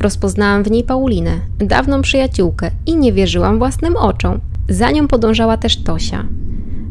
Rozpoznałam 0.00 0.62
w 0.62 0.70
niej 0.70 0.84
Paulinę, 0.84 1.40
dawną 1.58 2.02
przyjaciółkę 2.02 2.70
i 2.86 2.96
nie 2.96 3.12
wierzyłam 3.12 3.58
własnym 3.58 3.96
oczom. 3.96 4.40
Za 4.68 4.90
nią 4.90 5.08
podążała 5.08 5.56
też 5.56 5.76
Tosia. 5.76 6.26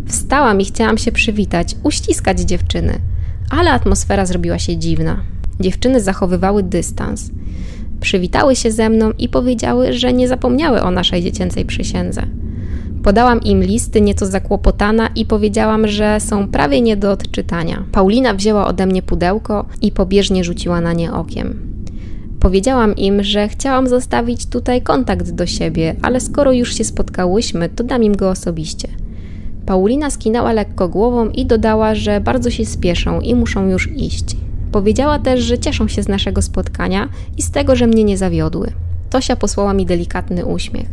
Wstałam 0.08 0.62
i 0.62 0.66
chciałam 0.66 0.98
się 0.98 1.12
przywitać, 1.12 1.76
uściskać 1.84 2.40
dziewczyny, 2.40 2.94
ale 3.50 3.72
atmosfera 3.72 4.26
zrobiła 4.26 4.60
się 4.60 4.78
dziwna. 4.78 5.24
Dziewczyny 5.60 6.02
zachowywały 6.02 6.64
dystans. 6.64 7.32
Przywitały 8.00 8.56
się 8.56 8.72
ze 8.72 8.90
mną 8.90 9.12
i 9.12 9.30
powiedziały, 9.30 9.94
że 9.94 10.14
nie 10.14 10.28
zapomniały 10.28 10.82
o 10.82 10.92
naszej 10.92 11.24
dziecięcej 11.24 11.66
przysiędze. 11.66 12.24
Podałam 13.04 13.42
im 13.42 13.64
listy 13.64 14.02
nieco 14.02 14.26
zakłopotana 14.26 15.08
i 15.16 15.26
powiedziałam, 15.26 15.88
że 15.88 16.20
są 16.20 16.48
prawie 16.48 16.82
nie 16.82 16.98
do 16.98 17.12
odczytania. 17.12 17.84
Paulina 17.92 18.34
wzięła 18.34 18.68
ode 18.68 18.86
mnie 18.86 19.02
pudełko 19.02 19.66
i 19.82 19.92
pobieżnie 19.92 20.44
rzuciła 20.44 20.82
na 20.82 20.94
nie 20.94 21.14
okiem. 21.14 21.73
Powiedziałam 22.44 22.96
im, 22.96 23.24
że 23.24 23.48
chciałam 23.48 23.88
zostawić 23.88 24.46
tutaj 24.46 24.82
kontakt 24.82 25.32
do 25.32 25.46
siebie, 25.46 25.96
ale 26.02 26.22
skoro 26.22 26.52
już 26.52 26.76
się 26.76 26.84
spotkałyśmy, 26.84 27.70
to 27.70 27.84
dam 27.84 28.04
im 28.04 28.16
go 28.16 28.30
osobiście. 28.30 28.88
Paulina 29.66 30.10
skinęła 30.10 30.54
lekko 30.54 30.90
głową 30.90 31.30
i 31.30 31.46
dodała, 31.46 31.96
że 31.96 32.22
bardzo 32.22 32.50
się 32.50 32.66
spieszą 32.66 33.22
i 33.22 33.36
muszą 33.36 33.70
już 33.70 33.90
iść. 33.96 34.26
Powiedziała 34.72 35.20
też, 35.20 35.40
że 35.40 35.60
cieszą 35.60 35.88
się 35.88 36.04
z 36.04 36.08
naszego 36.08 36.42
spotkania 36.42 37.10
i 37.38 37.42
z 37.42 37.52
tego, 37.52 37.76
że 37.76 37.88
mnie 37.88 38.04
nie 38.04 38.18
zawiodły. 38.18 38.72
Tosia 39.10 39.36
posłała 39.36 39.74
mi 39.74 39.86
delikatny 39.86 40.46
uśmiech. 40.46 40.88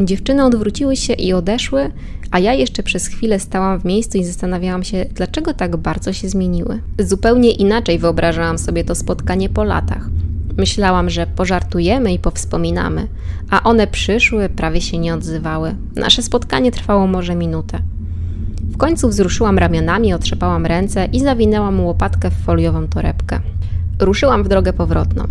Dziewczyny 0.00 0.44
odwróciły 0.44 0.96
się 0.96 1.12
i 1.12 1.32
odeszły, 1.32 1.90
a 2.30 2.38
ja 2.38 2.54
jeszcze 2.54 2.82
przez 2.82 3.06
chwilę 3.06 3.40
stałam 3.40 3.80
w 3.80 3.84
miejscu 3.84 4.18
i 4.18 4.24
zastanawiałam 4.24 4.84
się, 4.84 5.06
dlaczego 5.14 5.54
tak 5.54 5.76
bardzo 5.76 6.12
się 6.12 6.28
zmieniły. 6.28 6.80
Zupełnie 6.98 7.50
inaczej 7.50 7.98
wyobrażałam 7.98 8.58
sobie 8.58 8.84
to 8.84 8.94
spotkanie 8.94 9.48
po 9.48 9.64
latach. 9.64 10.08
Myślałam, 10.58 11.10
że 11.10 11.26
pożartujemy 11.26 12.12
i 12.12 12.18
powspominamy, 12.18 13.08
a 13.50 13.62
one 13.62 13.86
przyszły, 13.86 14.48
prawie 14.48 14.80
się 14.80 14.98
nie 14.98 15.14
odzywały. 15.14 15.74
Nasze 15.96 16.22
spotkanie 16.22 16.72
trwało 16.72 17.06
może 17.06 17.34
minutę. 17.34 17.78
W 18.62 18.76
końcu 18.76 19.08
wzruszyłam 19.08 19.58
ramionami, 19.58 20.14
otrzepałam 20.14 20.66
ręce 20.66 21.08
i 21.12 21.20
zawinęłam 21.20 21.80
łopatkę 21.80 22.30
w 22.30 22.34
foliową 22.34 22.88
torebkę. 22.88 23.40
Ruszyłam 24.00 24.44
w 24.44 24.48
drogę 24.48 24.72
powrotną. 24.72 25.24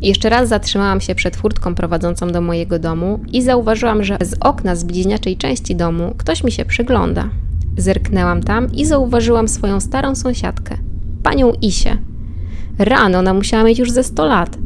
Jeszcze 0.00 0.28
raz 0.28 0.48
zatrzymałam 0.48 1.00
się 1.00 1.14
przed 1.14 1.36
furtką 1.36 1.74
prowadzącą 1.74 2.32
do 2.32 2.40
mojego 2.40 2.78
domu 2.78 3.20
i 3.32 3.42
zauważyłam, 3.42 4.04
że 4.04 4.18
z 4.20 4.36
okna 4.40 4.76
z 4.76 4.84
bliźniaczej 4.84 5.36
części 5.36 5.76
domu 5.76 6.14
ktoś 6.18 6.44
mi 6.44 6.52
się 6.52 6.64
przygląda. 6.64 7.28
Zerknęłam 7.76 8.42
tam 8.42 8.72
i 8.72 8.86
zauważyłam 8.86 9.48
swoją 9.48 9.80
starą 9.80 10.14
sąsiadkę, 10.14 10.78
panią 11.22 11.52
Isię. 11.52 11.96
Rano 12.78 13.18
ona 13.18 13.34
musiała 13.34 13.64
mieć 13.64 13.78
już 13.78 13.90
ze 13.90 14.04
100 14.04 14.26
lat. 14.26 14.58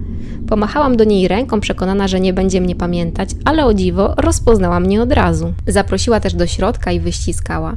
Pomachałam 0.48 0.96
do 0.96 1.04
niej 1.04 1.28
ręką, 1.28 1.60
przekonana, 1.60 2.08
że 2.08 2.20
nie 2.20 2.32
będzie 2.32 2.60
mnie 2.60 2.74
pamiętać, 2.74 3.30
ale 3.44 3.66
o 3.66 3.74
dziwo 3.74 4.14
rozpoznała 4.16 4.80
mnie 4.80 5.02
od 5.02 5.12
razu. 5.12 5.52
Zaprosiła 5.66 6.20
też 6.20 6.34
do 6.34 6.46
środka 6.46 6.92
i 6.92 7.00
wyściskała. 7.00 7.76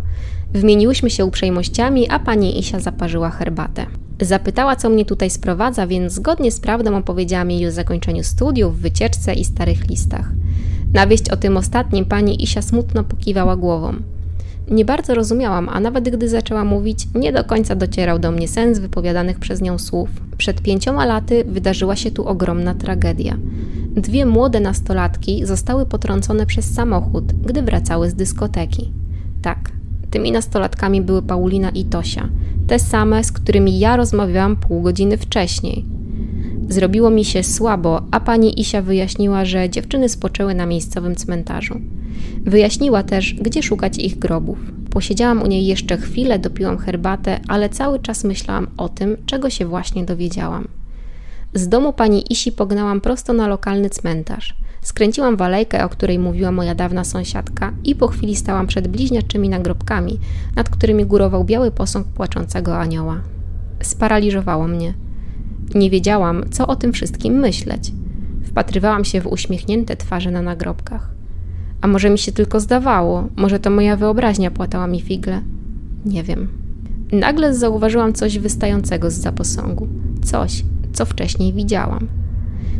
Wymieniłyśmy 0.53 1.09
się 1.09 1.25
uprzejmościami, 1.25 2.09
a 2.09 2.19
pani 2.19 2.59
Isia 2.59 2.79
zaparzyła 2.79 3.29
herbatę. 3.29 3.85
Zapytała, 4.21 4.75
co 4.75 4.89
mnie 4.89 5.05
tutaj 5.05 5.29
sprowadza, 5.29 5.87
więc 5.87 6.13
zgodnie 6.13 6.51
z 6.51 6.59
prawdą 6.59 6.97
opowiedziałam 6.97 7.51
jej 7.51 7.67
o 7.67 7.71
zakończeniu 7.71 8.23
studiów, 8.23 8.79
wycieczce 8.79 9.33
i 9.33 9.45
starych 9.45 9.89
listach. 9.89 10.29
Na 10.93 11.07
wieść 11.07 11.29
o 11.29 11.37
tym 11.37 11.57
ostatnim 11.57 12.05
pani 12.05 12.43
Isia 12.43 12.61
smutno 12.61 13.03
pokiwała 13.03 13.55
głową. 13.55 13.93
Nie 14.69 14.85
bardzo 14.85 15.15
rozumiałam, 15.15 15.69
a 15.69 15.79
nawet 15.79 16.09
gdy 16.09 16.29
zaczęła 16.29 16.63
mówić, 16.63 17.07
nie 17.15 17.33
do 17.33 17.43
końca 17.43 17.75
docierał 17.75 18.19
do 18.19 18.31
mnie 18.31 18.47
sens 18.47 18.79
wypowiadanych 18.79 19.39
przez 19.39 19.61
nią 19.61 19.79
słów. 19.79 20.09
Przed 20.37 20.61
pięcioma 20.61 21.05
laty 21.05 21.43
wydarzyła 21.43 21.95
się 21.95 22.11
tu 22.11 22.27
ogromna 22.27 22.75
tragedia. 22.75 23.37
Dwie 23.95 24.25
młode 24.25 24.59
nastolatki 24.59 25.45
zostały 25.45 25.85
potrącone 25.85 26.45
przez 26.45 26.73
samochód, 26.73 27.33
gdy 27.33 27.61
wracały 27.61 28.09
z 28.09 28.15
dyskoteki. 28.15 28.91
Tak, 29.41 29.71
tymi 30.11 30.31
nastolatkami 30.31 31.01
były 31.01 31.21
Paulina 31.21 31.69
i 31.69 31.85
Tosia, 31.85 32.29
te 32.67 32.79
same, 32.79 33.23
z 33.23 33.31
którymi 33.31 33.79
ja 33.79 33.97
rozmawiałam 33.97 34.55
pół 34.55 34.81
godziny 34.81 35.17
wcześniej. 35.17 35.85
Zrobiło 36.71 37.09
mi 37.09 37.25
się 37.25 37.43
słabo, 37.43 38.01
a 38.11 38.19
pani 38.19 38.59
Isia 38.59 38.81
wyjaśniła, 38.81 39.45
że 39.45 39.69
dziewczyny 39.69 40.09
spoczęły 40.09 40.55
na 40.55 40.65
miejscowym 40.65 41.15
cmentarzu. 41.15 41.81
Wyjaśniła 42.45 43.03
też, 43.03 43.33
gdzie 43.33 43.63
szukać 43.63 43.97
ich 43.97 44.19
grobów. 44.19 44.57
Posiedziałam 44.89 45.41
u 45.43 45.47
niej 45.47 45.65
jeszcze 45.65 45.97
chwilę, 45.97 46.39
dopiłam 46.39 46.77
herbatę, 46.77 47.39
ale 47.47 47.69
cały 47.69 47.99
czas 47.99 48.23
myślałam 48.23 48.67
o 48.77 48.89
tym, 48.89 49.17
czego 49.25 49.49
się 49.49 49.65
właśnie 49.65 50.05
dowiedziałam. 50.05 50.67
Z 51.53 51.67
domu 51.67 51.93
pani 51.93 52.33
Isi 52.33 52.51
pognałam 52.51 53.01
prosto 53.01 53.33
na 53.33 53.47
lokalny 53.47 53.89
cmentarz. 53.89 54.55
Skręciłam 54.81 55.37
w 55.37 55.41
alejkę, 55.41 55.85
o 55.85 55.89
której 55.89 56.19
mówiła 56.19 56.51
moja 56.51 56.75
dawna 56.75 57.03
sąsiadka 57.03 57.73
i 57.83 57.95
po 57.95 58.07
chwili 58.07 58.35
stałam 58.35 58.67
przed 58.67 58.87
bliźniaczymi 58.87 59.49
nagrobkami, 59.49 60.19
nad 60.55 60.69
którymi 60.69 61.05
górował 61.05 61.43
biały 61.43 61.71
posąg 61.71 62.07
płaczącego 62.07 62.77
anioła. 62.77 63.21
Sparaliżowało 63.81 64.67
mnie. 64.67 64.93
Nie 65.75 65.89
wiedziałam, 65.89 66.43
co 66.51 66.67
o 66.67 66.75
tym 66.75 66.93
wszystkim 66.93 67.33
myśleć. 67.33 67.91
Wpatrywałam 68.43 69.05
się 69.05 69.21
w 69.21 69.27
uśmiechnięte 69.27 69.95
twarze 69.95 70.31
na 70.31 70.41
nagrobkach. 70.41 71.11
A 71.81 71.87
może 71.87 72.09
mi 72.09 72.17
się 72.17 72.31
tylko 72.31 72.59
zdawało, 72.59 73.27
może 73.35 73.59
to 73.59 73.69
moja 73.69 73.95
wyobraźnia 73.95 74.51
płatała 74.51 74.87
mi 74.87 75.01
figle. 75.01 75.41
Nie 76.05 76.23
wiem. 76.23 76.47
Nagle 77.11 77.55
zauważyłam 77.55 78.13
coś 78.13 78.39
wystającego 78.39 79.11
z 79.11 79.13
za 79.13 79.31
posągu. 79.31 79.87
Coś, 80.23 80.63
co 80.93 81.05
wcześniej 81.05 81.53
widziałam. 81.53 82.07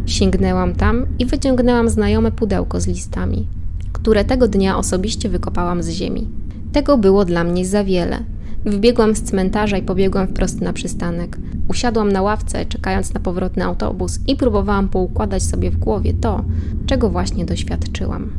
Sięgnęłam 0.06 0.76
tam 0.76 1.06
i 1.20 1.26
wyciągnęłam 1.26 1.90
znajome 1.90 2.32
pudełko 2.32 2.82
z 2.82 2.88
listami, 2.88 3.48
które 3.94 4.26
tego 4.26 4.48
dnia 4.48 4.78
osobiście 4.78 5.30
wykopałam 5.30 5.84
z 5.84 5.90
ziemi. 5.90 6.28
Tego 6.72 6.98
było 6.98 7.26
dla 7.26 7.44
mnie 7.44 7.66
za 7.66 7.84
wiele. 7.84 8.24
Wybiegłam 8.66 9.16
z 9.16 9.22
cmentarza 9.22 9.78
i 9.78 9.82
pobiegłam 9.82 10.28
wprost 10.28 10.62
na 10.62 10.74
przystanek. 10.74 11.38
Usiadłam 11.68 12.12
na 12.12 12.22
ławce, 12.22 12.66
czekając 12.66 13.14
na 13.14 13.20
powrotny 13.20 13.66
autobus 13.66 14.20
i 14.28 14.36
próbowałam 14.36 14.90
poukładać 14.90 15.44
sobie 15.44 15.72
w 15.72 15.78
głowie 15.78 16.14
to, 16.14 16.44
czego 16.86 17.10
właśnie 17.10 17.46
doświadczyłam. 17.46 18.32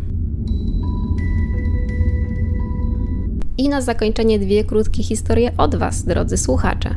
I 3.58 3.68
na 3.68 3.80
zakończenie 3.80 4.38
dwie 4.38 4.64
krótkie 4.64 5.02
historie 5.02 5.52
od 5.56 5.76
Was, 5.76 6.04
drodzy 6.04 6.36
słuchacze. 6.36 6.94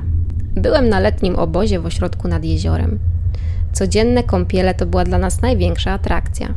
Byłem 0.55 0.89
na 0.89 0.99
letnim 0.99 1.35
obozie 1.35 1.79
w 1.79 1.85
ośrodku 1.85 2.27
nad 2.27 2.45
jeziorem. 2.45 2.99
Codzienne 3.73 4.23
kąpiele 4.23 4.73
to 4.73 4.85
była 4.85 5.03
dla 5.03 5.17
nas 5.17 5.41
największa 5.41 5.91
atrakcja. 5.91 6.53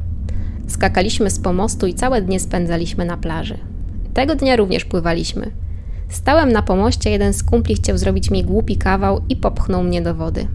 Skakaliśmy 0.66 1.30
z 1.30 1.40
pomostu 1.40 1.86
i 1.86 1.94
całe 1.94 2.22
dnie 2.22 2.40
spędzaliśmy 2.40 3.04
na 3.04 3.16
plaży. 3.16 3.58
Tego 4.14 4.34
dnia 4.34 4.56
również 4.56 4.84
pływaliśmy. 4.84 5.50
Stałem 6.08 6.52
na 6.52 6.62
pomoście, 6.62 7.10
jeden 7.10 7.32
z 7.32 7.42
kumpli 7.42 7.74
chciał 7.74 7.98
zrobić 7.98 8.30
mi 8.30 8.44
głupi 8.44 8.76
kawał 8.76 9.20
i 9.28 9.36
popchnął 9.36 9.84
mnie 9.84 10.02
do 10.02 10.14
wody. 10.14 10.46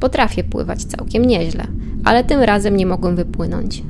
Potrafię 0.00 0.44
pływać 0.44 0.84
całkiem 0.84 1.24
nieźle, 1.24 1.66
ale 2.04 2.24
tym 2.24 2.40
razem 2.40 2.76
nie 2.76 2.86
mogłem 2.86 3.16
wypłynąć. 3.16 3.82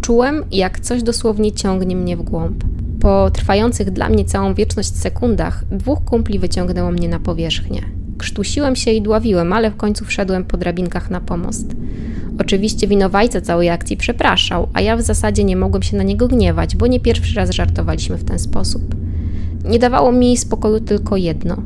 Czułem, 0.00 0.44
jak 0.52 0.80
coś 0.80 1.02
dosłownie 1.02 1.52
ciągnie 1.52 1.96
mnie 1.96 2.16
w 2.16 2.22
głąb. 2.22 2.64
Po 3.00 3.30
trwających 3.30 3.90
dla 3.90 4.08
mnie 4.08 4.24
całą 4.24 4.54
wieczność 4.54 4.96
sekundach, 4.96 5.64
dwóch 5.70 6.04
kumpli 6.04 6.38
wyciągnęło 6.38 6.90
mnie 6.90 7.08
na 7.08 7.20
powierzchnię. 7.20 7.82
Krztusiłem 8.18 8.76
się 8.76 8.90
i 8.90 9.02
dławiłem, 9.02 9.52
ale 9.52 9.70
w 9.70 9.76
końcu 9.76 10.04
wszedłem 10.04 10.44
po 10.44 10.56
drabinkach 10.56 11.10
na 11.10 11.20
pomost. 11.20 11.66
Oczywiście 12.40 12.86
winowajca 12.86 13.40
całej 13.40 13.70
akcji 13.70 13.96
przepraszał, 13.96 14.68
a 14.74 14.80
ja 14.80 14.96
w 14.96 15.02
zasadzie 15.02 15.44
nie 15.44 15.56
mogłem 15.56 15.82
się 15.82 15.96
na 15.96 16.02
niego 16.02 16.28
gniewać, 16.28 16.76
bo 16.76 16.86
nie 16.86 17.00
pierwszy 17.00 17.34
raz 17.34 17.50
żartowaliśmy 17.50 18.16
w 18.16 18.24
ten 18.24 18.38
sposób. 18.38 18.94
Nie 19.68 19.78
dawało 19.78 20.12
mi 20.12 20.36
spokoju 20.36 20.80
tylko 20.80 21.16
jedno. 21.16 21.56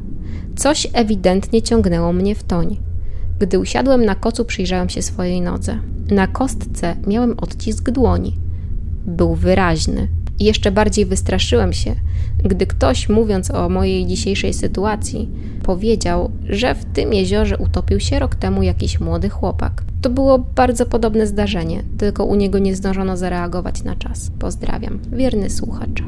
Coś 0.57 0.89
ewidentnie 0.93 1.63
ciągnęło 1.63 2.13
mnie 2.13 2.35
w 2.35 2.43
toń. 2.43 2.77
Gdy 3.39 3.59
usiadłem 3.59 4.05
na 4.05 4.15
kocu, 4.15 4.45
przyjrzałem 4.45 4.89
się 4.89 5.03
swojej 5.03 5.41
nodze. 5.41 5.79
Na 6.11 6.27
kostce 6.27 6.97
miałem 7.07 7.35
odcisk 7.39 7.91
dłoni. 7.91 8.39
Był 9.07 9.35
wyraźny. 9.35 10.09
I 10.39 10.45
jeszcze 10.45 10.73
bardziej 10.73 11.07
wystraszyłem 11.07 11.73
się, 11.73 11.95
gdy 12.45 12.67
ktoś, 12.67 13.09
mówiąc 13.09 13.51
o 13.51 13.69
mojej 13.69 14.07
dzisiejszej 14.07 14.55
sytuacji, 14.55 15.29
powiedział, 15.63 16.31
że 16.49 16.75
w 16.75 16.85
tym 16.85 17.15
jeziorze 17.15 17.59
utopił 17.59 18.01
się 18.01 18.19
rok 18.19 18.35
temu 18.35 18.63
jakiś 18.63 19.01
młody 19.01 19.29
chłopak. 19.29 19.85
To 20.01 20.11
było 20.11 20.39
bardzo 20.39 20.87
podobne 20.87 21.27
zdarzenie, 21.27 21.83
tylko 21.99 22.25
u 22.25 22.35
niego 22.35 22.59
nie 22.59 22.77
zdążono 22.77 23.17
zareagować 23.17 23.83
na 23.83 23.97
czas. 23.97 24.31
Pozdrawiam, 24.39 24.99
wierny 25.13 25.51
słuchacz. 25.51 26.03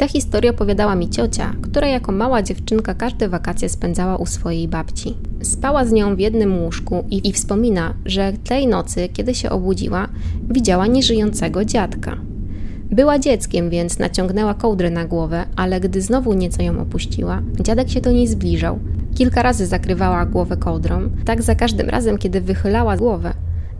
Tę 0.00 0.08
historię 0.08 0.50
opowiadała 0.50 0.94
mi 0.94 1.10
ciocia, 1.10 1.54
która 1.62 1.88
jako 1.88 2.12
mała 2.12 2.42
dziewczynka 2.42 2.94
każde 2.94 3.28
wakacje 3.28 3.68
spędzała 3.68 4.16
u 4.16 4.26
swojej 4.26 4.68
babci. 4.68 5.16
Spała 5.42 5.84
z 5.84 5.92
nią 5.92 6.16
w 6.16 6.18
jednym 6.18 6.62
łóżku 6.62 7.04
i, 7.10 7.28
i 7.28 7.32
wspomina, 7.32 7.94
że 8.04 8.32
tej 8.44 8.66
nocy, 8.66 9.08
kiedy 9.12 9.34
się 9.34 9.50
obudziła, 9.50 10.08
widziała 10.50 10.86
nieżyjącego 10.86 11.64
dziadka. 11.64 12.16
Była 12.90 13.18
dzieckiem, 13.18 13.70
więc 13.70 13.98
naciągnęła 13.98 14.54
kołdrę 14.54 14.90
na 14.90 15.04
głowę, 15.04 15.44
ale 15.56 15.80
gdy 15.80 16.02
znowu 16.02 16.32
nieco 16.32 16.62
ją 16.62 16.80
opuściła, 16.80 17.42
dziadek 17.60 17.90
się 17.90 18.00
do 18.00 18.12
niej 18.12 18.28
zbliżał. 18.28 18.78
Kilka 19.14 19.42
razy 19.42 19.66
zakrywała 19.66 20.26
głowę 20.26 20.56
kołdrą, 20.56 21.10
tak 21.24 21.42
za 21.42 21.54
każdym 21.54 21.88
razem, 21.88 22.18
kiedy 22.18 22.40
wychylała 22.40 22.96
głowę. 22.96 23.34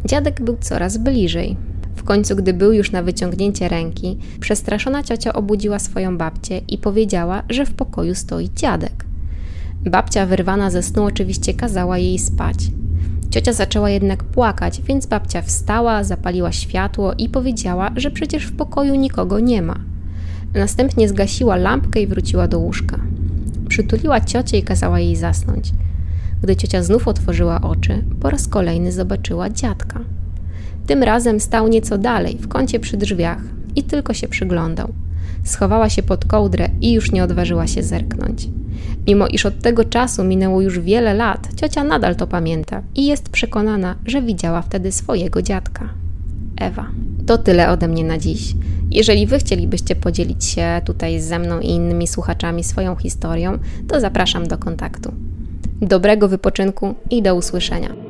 Dziadek 0.04 0.42
był 0.42 0.56
coraz 0.60 0.98
bliżej. 0.98 1.56
W 1.96 2.04
końcu, 2.04 2.36
gdy 2.36 2.52
był 2.52 2.72
już 2.72 2.92
na 2.92 3.02
wyciągnięcie 3.02 3.68
ręki, 3.68 4.18
przestraszona 4.40 5.02
ciocia 5.02 5.32
obudziła 5.32 5.78
swoją 5.78 6.18
babcię 6.18 6.60
i 6.68 6.78
powiedziała, 6.78 7.42
że 7.48 7.66
w 7.66 7.72
pokoju 7.72 8.14
stoi 8.14 8.50
dziadek. 8.56 9.04
Babcia, 9.84 10.26
wyrwana 10.26 10.70
ze 10.70 10.82
snu, 10.82 11.04
oczywiście 11.04 11.54
kazała 11.54 11.98
jej 11.98 12.18
spać. 12.18 12.56
Ciocia 13.30 13.52
zaczęła 13.52 13.90
jednak 13.90 14.24
płakać, 14.24 14.82
więc 14.82 15.06
babcia 15.06 15.42
wstała, 15.42 16.04
zapaliła 16.04 16.52
światło 16.52 17.14
i 17.18 17.28
powiedziała, 17.28 17.90
że 17.96 18.10
przecież 18.10 18.44
w 18.44 18.56
pokoju 18.56 18.94
nikogo 18.94 19.40
nie 19.40 19.62
ma. 19.62 19.76
Następnie 20.54 21.08
zgasiła 21.08 21.56
lampkę 21.56 22.00
i 22.00 22.06
wróciła 22.06 22.48
do 22.48 22.58
łóżka. 22.58 23.00
Przytuliła 23.68 24.20
ciocię 24.20 24.58
i 24.58 24.62
kazała 24.62 25.00
jej 25.00 25.16
zasnąć. 25.16 25.72
Gdy 26.42 26.56
ciocia 26.56 26.82
znów 26.82 27.08
otworzyła 27.08 27.60
oczy, 27.60 28.04
po 28.20 28.30
raz 28.30 28.48
kolejny 28.48 28.92
zobaczyła 28.92 29.50
dziadka. 29.50 30.00
Tym 30.90 31.02
razem 31.02 31.40
stał 31.40 31.68
nieco 31.68 31.98
dalej, 31.98 32.38
w 32.40 32.48
kącie 32.48 32.80
przy 32.80 32.96
drzwiach 32.96 33.42
i 33.76 33.82
tylko 33.82 34.14
się 34.14 34.28
przyglądał. 34.28 34.88
Schowała 35.44 35.88
się 35.88 36.02
pod 36.02 36.24
kołdrę 36.24 36.68
i 36.80 36.92
już 36.92 37.12
nie 37.12 37.24
odważyła 37.24 37.66
się 37.66 37.82
zerknąć. 37.82 38.48
Mimo 39.06 39.26
iż 39.26 39.46
od 39.46 39.62
tego 39.62 39.84
czasu 39.84 40.24
minęło 40.24 40.62
już 40.62 40.80
wiele 40.80 41.14
lat, 41.14 41.48
ciocia 41.56 41.84
nadal 41.84 42.16
to 42.16 42.26
pamięta 42.26 42.82
i 42.94 43.06
jest 43.06 43.28
przekonana, 43.28 43.96
że 44.06 44.22
widziała 44.22 44.62
wtedy 44.62 44.92
swojego 44.92 45.42
dziadka. 45.42 45.88
Ewa. 46.56 46.86
To 47.26 47.38
tyle 47.38 47.70
ode 47.70 47.88
mnie 47.88 48.04
na 48.04 48.18
dziś. 48.18 48.54
Jeżeli 48.90 49.26
Wy 49.26 49.38
chcielibyście 49.38 49.96
podzielić 49.96 50.44
się 50.44 50.80
tutaj 50.84 51.20
ze 51.20 51.38
mną 51.38 51.60
i 51.60 51.68
innymi 51.68 52.06
słuchaczami 52.06 52.64
swoją 52.64 52.96
historią, 52.96 53.58
to 53.88 54.00
zapraszam 54.00 54.46
do 54.46 54.58
kontaktu. 54.58 55.12
Dobrego 55.82 56.28
wypoczynku 56.28 56.94
i 57.10 57.22
do 57.22 57.34
usłyszenia. 57.34 58.09